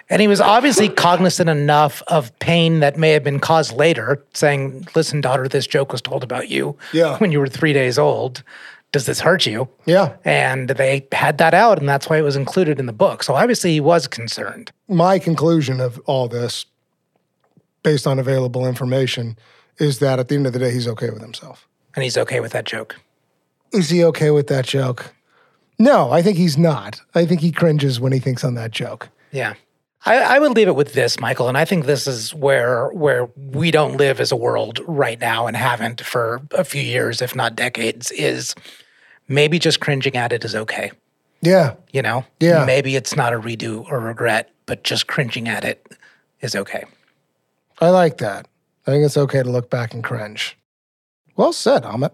[0.10, 4.86] And he was obviously cognizant enough of pain that may have been caused later, saying,
[4.94, 7.18] Listen, daughter, this joke was told about you Yeah.
[7.20, 8.44] when you were three days old.
[8.92, 9.70] Does this hurt you?
[9.86, 10.18] Yeah.
[10.26, 13.24] And they had that out, and that's why it was included in the book.
[13.24, 14.72] So obviously he was concerned.
[14.90, 16.66] My conclusion of all this,
[17.84, 19.38] based on available information,
[19.78, 21.68] is that at the end of the day, he's okay with himself.
[21.96, 22.98] And he's okay with that joke.
[23.72, 25.14] Is he okay with that joke?
[25.80, 27.02] No, I think he's not.
[27.16, 29.10] I think he cringes when he thinks on that joke.
[29.32, 29.54] Yeah.
[30.06, 33.30] I, I would leave it with this, Michael, and I think this is where where
[33.36, 37.36] we don't live as a world right now and haven't for a few years, if
[37.36, 38.56] not decades, is
[39.32, 40.92] maybe just cringing at it is okay.
[41.42, 41.76] Yeah.
[41.92, 42.26] You know?
[42.40, 42.66] Yeah.
[42.66, 45.86] Maybe it's not a redo or regret, but just cringing at it
[46.42, 46.84] is okay.
[47.80, 48.48] I like that.
[48.86, 50.58] I think it's okay to look back and cringe.
[51.36, 52.12] Well said, Amit.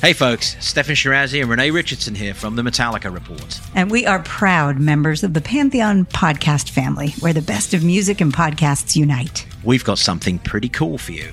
[0.00, 3.60] Hey folks, Steffan Chirazi and Renee Richardson here from the Metallica Report.
[3.74, 8.20] And we are proud members of the Pantheon podcast family, where the best of music
[8.20, 9.46] and podcasts unite.
[9.62, 11.32] We've got something pretty cool for you.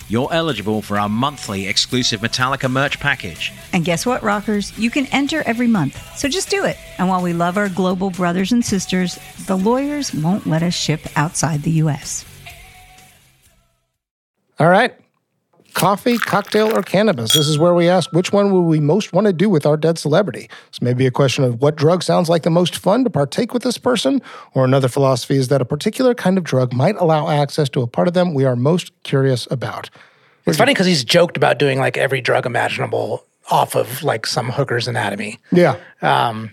[0.11, 3.53] you're eligible for our monthly exclusive Metallica merch package.
[3.71, 4.77] And guess what, rockers?
[4.77, 5.97] You can enter every month.
[6.17, 6.77] So just do it.
[6.97, 11.01] And while we love our global brothers and sisters, the lawyers won't let us ship
[11.15, 12.25] outside the U.S.
[14.59, 14.93] All right.
[15.73, 17.33] Coffee, cocktail, or cannabis?
[17.33, 19.77] This is where we ask which one would we most want to do with our
[19.77, 20.49] dead celebrity.
[20.71, 23.53] This may be a question of what drug sounds like the most fun to partake
[23.53, 24.21] with this person,
[24.53, 27.87] or another philosophy is that a particular kind of drug might allow access to a
[27.87, 29.89] part of them we are most curious about.
[30.45, 34.49] It's funny because he's joked about doing like every drug imaginable off of like some
[34.49, 35.37] hooker's anatomy.
[35.51, 35.75] Yeah.
[36.01, 36.51] Um,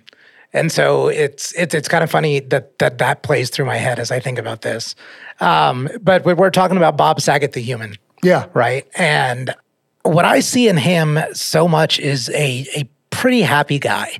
[0.52, 3.98] and so it's it's it's kind of funny that that that plays through my head
[3.98, 4.94] as I think about this.
[5.40, 8.46] Um, but we- we're talking about Bob Saget, the human, Yeah.
[8.54, 8.86] right?
[8.96, 9.54] And
[10.02, 14.18] what I see in him so much is a a pretty happy guy,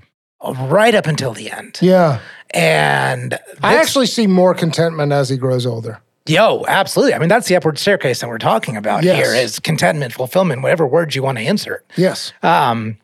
[0.59, 1.79] right up until the end.
[1.81, 2.21] Yeah.
[2.51, 6.01] And I actually see more contentment as he grows older.
[6.27, 7.15] Yo, absolutely.
[7.15, 9.17] I mean, that's the upward staircase that we're talking about Yes.
[9.17, 11.87] here is contentment, fulfillment, whatever words you want to insert.
[11.97, 12.33] Yes.
[12.43, 12.99] Um,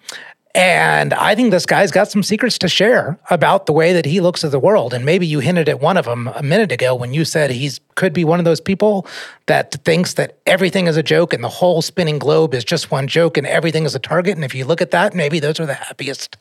[0.54, 4.20] and I think this guy's got some secrets to share about the way that he
[4.20, 4.94] looks at the world.
[4.94, 7.80] And maybe you hinted at one of them a minute ago when you said he's
[7.96, 9.06] could be one of those people
[9.46, 13.08] that thinks that everything is a joke and the whole spinning globe is just one
[13.08, 14.36] joke and everything is a target.
[14.36, 16.36] And if you look at that, maybe those are the happiest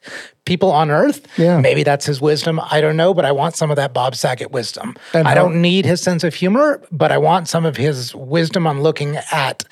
[0.46, 1.28] people on earth.
[1.38, 1.60] Yeah.
[1.60, 2.60] Maybe that's his wisdom.
[2.72, 4.96] I don't know, but I want some of that Bob Saget wisdom.
[5.14, 8.68] And I don't need his sense of humor, but I want some of his wisdom
[8.68, 9.64] on looking at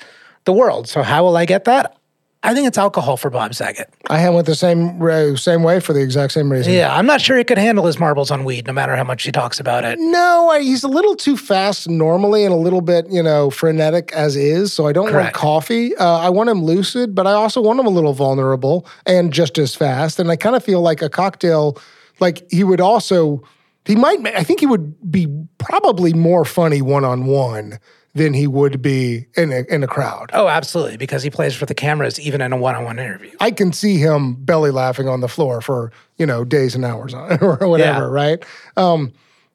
[0.44, 0.88] the world.
[0.88, 1.96] So how will I get that?
[2.44, 3.88] I think it's alcohol for Bob Saget.
[4.10, 4.98] I went the same
[5.36, 6.72] same way for the exact same reason.
[6.72, 9.22] Yeah, I'm not sure he could handle his marbles on weed, no matter how much
[9.22, 9.98] he talks about it.
[10.00, 14.12] No, I, he's a little too fast normally and a little bit, you know, frenetic
[14.12, 14.72] as is.
[14.72, 15.94] So I don't want coffee.
[15.96, 19.56] Uh, I want him lucid, but I also want him a little vulnerable and just
[19.56, 20.18] as fast.
[20.18, 21.78] And I kind of feel like a cocktail,
[22.18, 23.44] like he would also,
[23.84, 25.28] he might, I think he would be
[25.58, 27.78] probably more funny one on one
[28.14, 30.30] than he would be in a, in a crowd.
[30.34, 33.30] Oh, absolutely, because he plays for the cameras even in a one-on-one interview.
[33.40, 37.14] I can see him belly laughing on the floor for you know days and hours
[37.14, 38.06] on or whatever, Yeah.
[38.08, 38.44] right?
[38.76, 39.12] Um,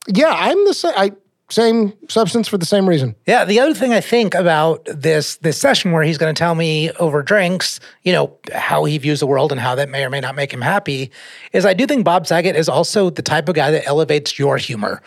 [0.08, 0.94] yeah, I'm the same.
[0.98, 1.12] I
[1.50, 3.16] same substance for the same reason.
[3.26, 6.56] Yeah, the other thing I think about this this session where he's going to tell
[6.56, 10.10] me over drinks, you know, how he views the world and how that may or
[10.10, 11.10] may not make him happy,
[11.54, 14.58] is I do think Bob Saget is also the type of guy that elevates your
[14.58, 15.02] humor,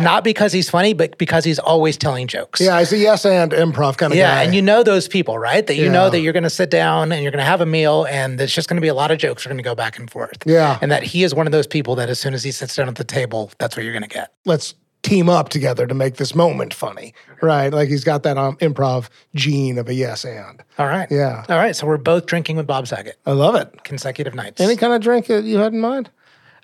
[0.00, 2.60] not because he's funny, but because he's always telling jokes.
[2.60, 4.40] Yeah, he's a yes and improv kind of yeah, guy.
[4.40, 5.64] Yeah, and you know those people, right?
[5.66, 5.92] That you Yeah.
[5.92, 8.40] know that you're going to sit down and you're going to have a meal, and
[8.40, 10.10] there's just going to be a lot of jokes are going to go back and
[10.10, 10.38] forth.
[10.44, 10.78] Yeah.
[10.82, 12.88] and that he is one of those people that as soon as he sits down
[12.88, 14.32] at the table, that's what you're going to get.
[14.44, 14.74] Let's
[15.06, 17.72] team up together to make this moment funny, right?
[17.72, 20.62] Like he's got that um, improv gene of a yes and.
[20.78, 21.06] All right.
[21.10, 21.44] Yeah.
[21.48, 21.76] All right.
[21.76, 23.16] So we're both drinking with Bob Saget.
[23.24, 23.84] I love it.
[23.84, 24.60] Consecutive nights.
[24.60, 26.10] Any kind of drink that you had in mind?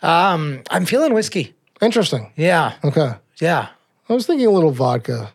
[0.02, 1.54] Um, I'm feeling whiskey.
[1.80, 2.32] Interesting.
[2.36, 2.74] Yeah.
[2.82, 3.12] Okay.
[3.40, 3.68] Yeah.
[4.08, 5.32] I was thinking a little vodka.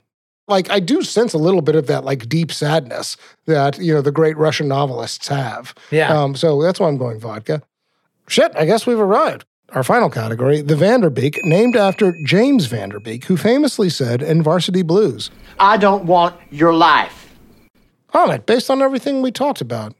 [0.50, 4.02] Like I do sense a little bit of that like deep sadness that, you know,
[4.02, 5.74] the great Russian novelists have.
[5.92, 6.14] Yeah.
[6.14, 7.62] Um, so that's why I'm going vodka.
[8.28, 9.46] Shit, I guess we've arrived.
[9.74, 13.90] Our final category, the Van Der Beek, named after James Van Der Beek, who famously
[13.90, 17.36] said in Varsity Blues, I don't want your life.
[18.14, 19.94] Amit, based on everything we talked about,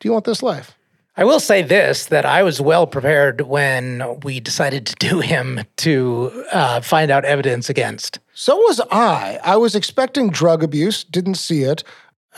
[0.00, 0.76] do you want this life?
[1.16, 5.62] I will say this that I was well prepared when we decided to do him
[5.78, 8.20] to uh, find out evidence against.
[8.34, 9.40] So was I.
[9.42, 11.82] I was expecting drug abuse, didn't see it.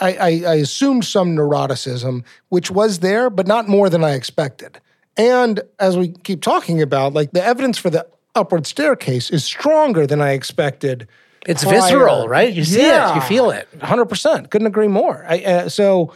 [0.00, 4.80] I, I, I assumed some neuroticism, which was there, but not more than I expected.
[5.20, 10.06] And as we keep talking about, like the evidence for the upward staircase is stronger
[10.06, 11.06] than I expected.
[11.46, 11.74] It's prior.
[11.82, 12.50] visceral, right?
[12.50, 13.68] You see it, you feel it.
[13.80, 14.48] 100%.
[14.48, 15.26] Couldn't agree more.
[15.28, 16.14] I, uh, so,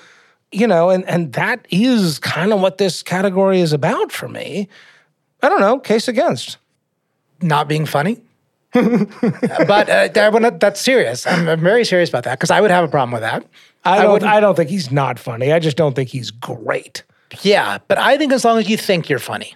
[0.52, 4.68] you know, and, and that is kind of what this category is about for me.
[5.42, 6.56] I don't know, case against.
[7.42, 8.22] Not being funny.
[8.72, 11.26] but uh, I that's serious.
[11.26, 13.46] I'm, I'm very serious about that because I would have a problem with that.
[13.84, 15.52] I don't, wouldn't- I don't think he's not funny.
[15.52, 17.02] I just don't think he's great.
[17.42, 19.54] Yeah, but I think as long as you think you're funny.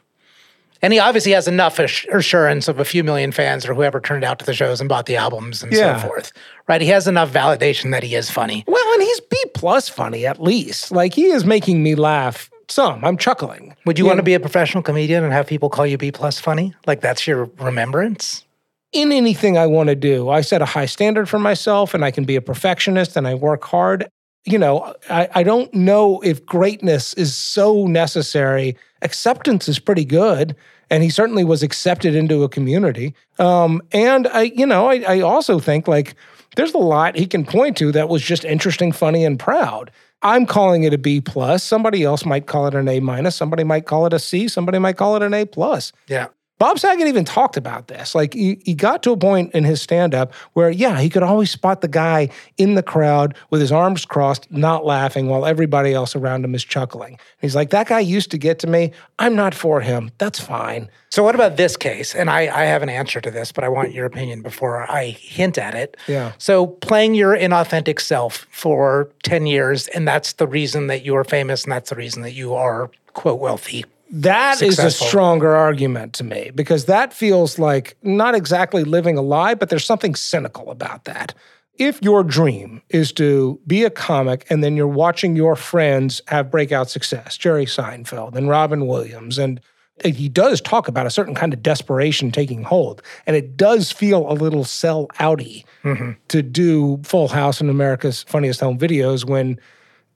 [0.81, 4.39] And he obviously has enough assurance of a few million fans or whoever turned out
[4.39, 6.01] to the shows and bought the albums and Yeah.
[6.01, 6.33] so forth.
[6.69, 6.81] Right?
[6.81, 8.63] He has enough validation that he is funny.
[8.69, 10.93] Well, and he's B plus funny at least.
[10.93, 13.05] Like he is making me laugh some.
[13.05, 13.75] I'm chuckling.
[13.87, 16.39] Would you want to be a professional comedian and have people call you B plus
[16.39, 16.75] funny?
[16.87, 18.45] Like that's your remembrance?
[18.93, 20.31] in anything I want to do?
[20.31, 23.35] I set a high standard for myself and I can be a perfectionist and I
[23.35, 24.09] work hard.
[24.45, 28.77] You know, I, I don't know if greatness is so necessary.
[29.03, 30.57] Acceptance is pretty good.
[30.91, 33.15] And he certainly was accepted into a community.
[33.39, 36.15] Um, and I, you know, I, I also think like
[36.57, 39.91] there's a lot he can point to that was just interesting, funny, and proud.
[40.23, 41.63] I'm calling it a B plus.
[41.63, 43.37] Somebody else might call it an A minus.
[43.37, 44.49] Somebody might call it a C.
[44.49, 45.93] Somebody might call it an A plus.
[46.09, 46.29] Yeah.
[46.59, 48.15] Bob Saget even talked about this.
[48.15, 51.51] Like he, he got to a point in his stand-up where, yeah, he could always
[51.51, 56.17] spot the guy in the crowd with his arms crossed, not laughing, while everybody else
[56.17, 57.19] around him is chuckling.
[57.41, 58.93] He's like, that guy used to get to me.
[59.19, 60.11] I'm not for him.
[60.19, 60.91] That's fine.
[61.11, 62.15] So, what about this case?
[62.15, 65.07] And I, I have an answer to this, but I want your opinion before I
[65.07, 65.97] hint at it.
[66.07, 66.33] Yeah.
[66.39, 71.25] So, playing your inauthentic self for 10 years, and that's the reason that you are
[71.25, 73.85] famous, and that's the reason that you are, quote, wealthy.
[74.11, 79.23] That is a stronger argument to me because that feels like not exactly living a
[79.23, 81.35] lie, but there's something cynical about that.
[81.75, 86.51] If your dream is to be a comic and then you're watching your friends have
[86.51, 89.61] breakout success, Jerry Seinfeld and Robin Williams, and
[90.05, 94.31] he does talk about a certain kind of desperation taking hold, and it does feel
[94.31, 96.13] a little sell outy mm-hmm.
[96.29, 99.59] to do Full House and America's Funniest Home Videos when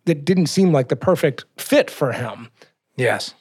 [0.06, 2.48] it didn't seem like the perfect fit for him.
[2.96, 3.34] Yes.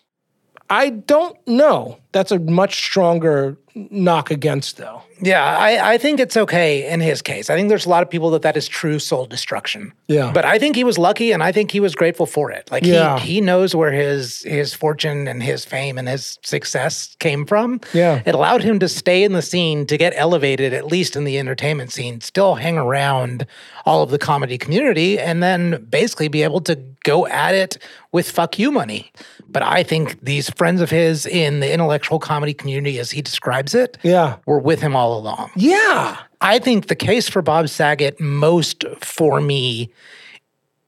[0.72, 2.01] I don't know.
[2.12, 5.01] That's a much stronger knock against, though.
[5.22, 7.49] Yeah, I, I think it's okay in his case.
[7.49, 9.93] I think there's a lot of people that that is true soul destruction.
[10.07, 10.32] Yeah.
[10.34, 12.70] But I think he was lucky, and I think he was grateful for it.
[12.70, 13.18] Like Yeah.
[13.20, 17.80] he he knows where his his fortune and his fame and his success came from.
[17.93, 18.22] Yeah.
[18.26, 21.39] It allowed him to stay in the scene, to get elevated, at least in the
[21.39, 23.45] entertainment scene, still hang around
[23.86, 27.78] all of the comedy community, and then basically be able to go at it
[28.12, 29.12] with fuck you money.
[29.47, 33.74] But I think these friends of his in the intellectual comedy community, as he describes
[33.76, 34.38] it, Yeah.
[34.45, 35.52] were with him all along.
[35.56, 36.18] Yeah.
[36.41, 39.91] I think the case for Bob Saget most for me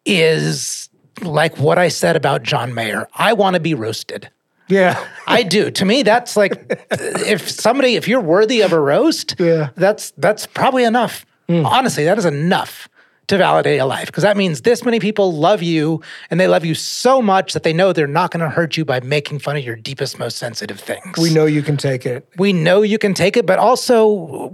[0.05, 0.89] is
[1.21, 3.07] like what I said about John Mayer.
[3.15, 4.29] I want to be roasted.
[4.69, 5.03] Yeah.
[5.27, 5.69] I do.
[5.71, 6.53] To me, that's like
[6.91, 9.69] if somebody, if you're worthy of a roast, Yeah.
[9.75, 11.25] that's that's probably enough.
[11.49, 11.65] Hmm.
[11.65, 12.87] Honestly, that is enough
[13.27, 16.65] to validate a life because that means this many people love you and they love
[16.65, 19.55] you so much that they know they're not going to hurt you by making fun
[19.55, 21.17] of your deepest, most sensitive things.
[21.17, 22.27] We know you can take it.
[22.37, 24.53] we know you can take it, but also,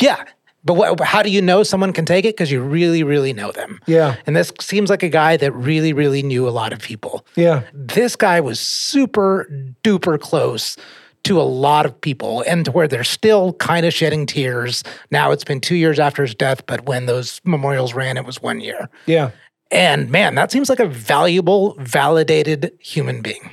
[0.00, 0.24] yeah.
[0.62, 2.36] But what, how do you know someone can take it?
[2.36, 3.80] Because you really, really know them.
[3.86, 4.16] Yeah.
[4.26, 7.24] And this seems like a guy that really, really knew a lot of people.
[7.34, 7.62] Yeah.
[7.72, 9.48] This guy was super
[9.82, 10.76] duper close
[11.24, 14.82] to a lot of people and to where they're still kind of shedding tears.
[15.10, 18.40] Now it's been two years after his death, but when those memorials ran, it was
[18.40, 18.88] one year.
[19.06, 19.30] Yeah.
[19.70, 23.50] And man, that seems like a valuable, validated human being.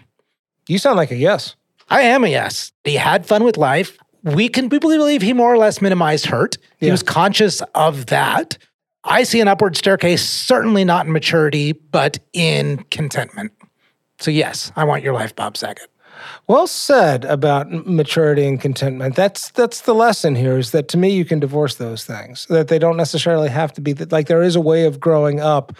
[0.68, 1.55] You sound like a yes.
[1.89, 2.72] I am a yes.
[2.84, 3.97] He had fun with life.
[4.24, 6.57] We can we believe he more or less minimized hurt.
[6.80, 8.57] He was conscious of that.
[9.03, 13.53] I see an upward staircase, certainly not in maturity, but in contentment.
[14.20, 15.89] So yes, I want your life, Bob Saget.
[16.47, 19.15] Well said about maturity and contentment.
[19.15, 22.45] That's that's the lesson here is that to me you can divorce those things.
[22.49, 25.39] That they don't necessarily have to be that like there is a way of growing
[25.39, 25.74] up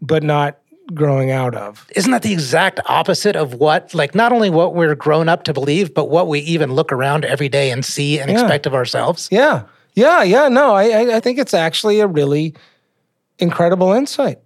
[0.00, 0.58] but not
[0.94, 1.86] growing out of.
[1.94, 5.52] Isn't that the exact opposite of what, like, not only what we're grown up to
[5.52, 8.40] believe, but what we even look around every day and see and Yeah.
[8.40, 9.28] expect of ourselves?
[9.30, 9.62] Yeah.
[9.94, 12.54] Yeah, yeah, no, I I- I think it's actually a really
[13.38, 14.38] incredible insight.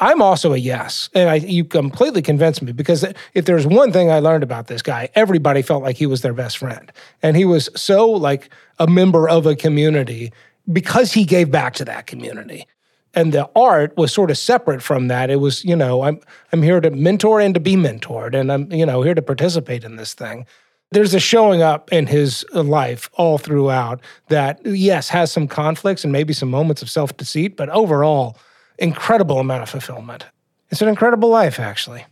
[0.00, 4.10] I'm also a yes, and I, you completely convinced me because if there's one thing
[4.10, 6.92] I learned about this guy, everybody felt like he was their best friend,
[7.22, 10.32] and he was so like a member of a community
[10.72, 12.64] because he gave back to that community,
[13.14, 15.30] and the art was sort of separate from that.
[15.30, 16.20] It was, you know, I'm
[16.52, 19.82] I'm here to mentor and to be mentored, and I'm you know here to participate
[19.82, 20.46] in this thing.
[20.90, 26.12] There's a showing up in his life all throughout that yes has some conflicts and
[26.12, 28.36] maybe some moments of self deceit, but overall
[28.78, 30.26] incredible amount of fulfillment.
[30.70, 32.04] It's an incredible life, actually.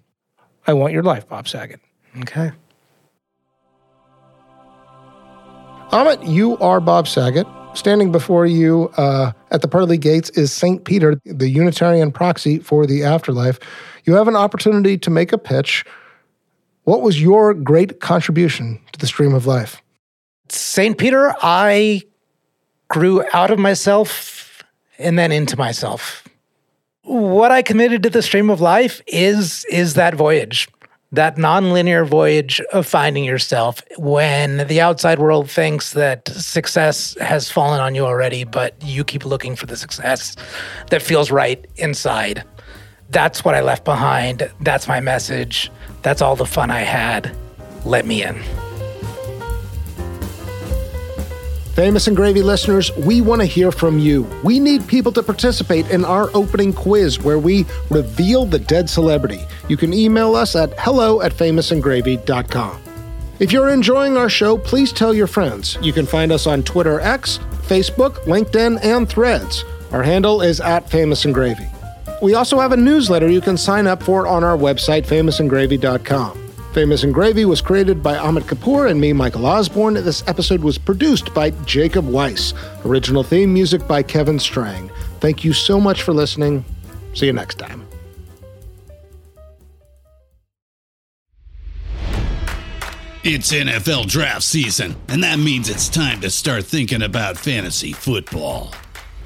[0.67, 1.81] I want your life, Bob Saget.
[2.23, 2.51] Okay.
[5.91, 7.47] Amit, you are Bob Saget.
[7.75, 10.85] Standing before you uh, at the pearly gates is St.
[10.85, 13.59] Peter, the Unitarian proxy for the afterlife.
[14.05, 15.85] You have an opportunity to make a pitch.
[16.85, 19.83] What was your great contribution to the stream of life?
[20.49, 20.97] St.
[20.97, 22.03] Peter, I
[22.89, 24.63] grew out of myself
[24.99, 26.26] and then into myself.
[27.07, 30.69] What I committed to the stream of life is is that voyage,
[31.13, 37.79] that nonlinear voyage of finding yourself when the outside world thinks that success has fallen
[37.79, 40.35] on you already, but you keep looking for the success
[40.91, 42.43] that feels right inside.
[43.11, 44.51] That's what I left behind.
[44.61, 45.71] That's my message.
[46.03, 47.37] That's all the fun I had.
[47.85, 48.66] Let me in.
[51.77, 54.23] Famous and Gravy listeners, we want to hear from you.
[54.43, 59.43] We need people to participate in our opening quiz where we reveal the dead celebrity.
[59.69, 62.83] You can email us at hello at famousandgravy.com.
[63.41, 65.77] If you're enjoying our show, please tell your friends.
[65.83, 69.63] You can find us on Twitter X, Facebook, LinkedIn, and Threads.
[69.93, 71.69] Our handle is at Famous and Gravy.
[72.23, 76.46] We also have a newsletter you can sign up for on our website, famousandgravy.com.
[76.77, 79.95] Famous and Gravy was created by Amit Kapoor and me, Michael Osborne.
[79.95, 82.53] This episode was produced by Jacob Weiss.
[82.85, 84.91] Original theme music by Kevin Strang.
[85.21, 86.67] Thank you so much for listening.
[87.15, 87.89] See you next time.
[93.25, 98.75] It's NFL draft season, and that means it's time to start thinking about fantasy football.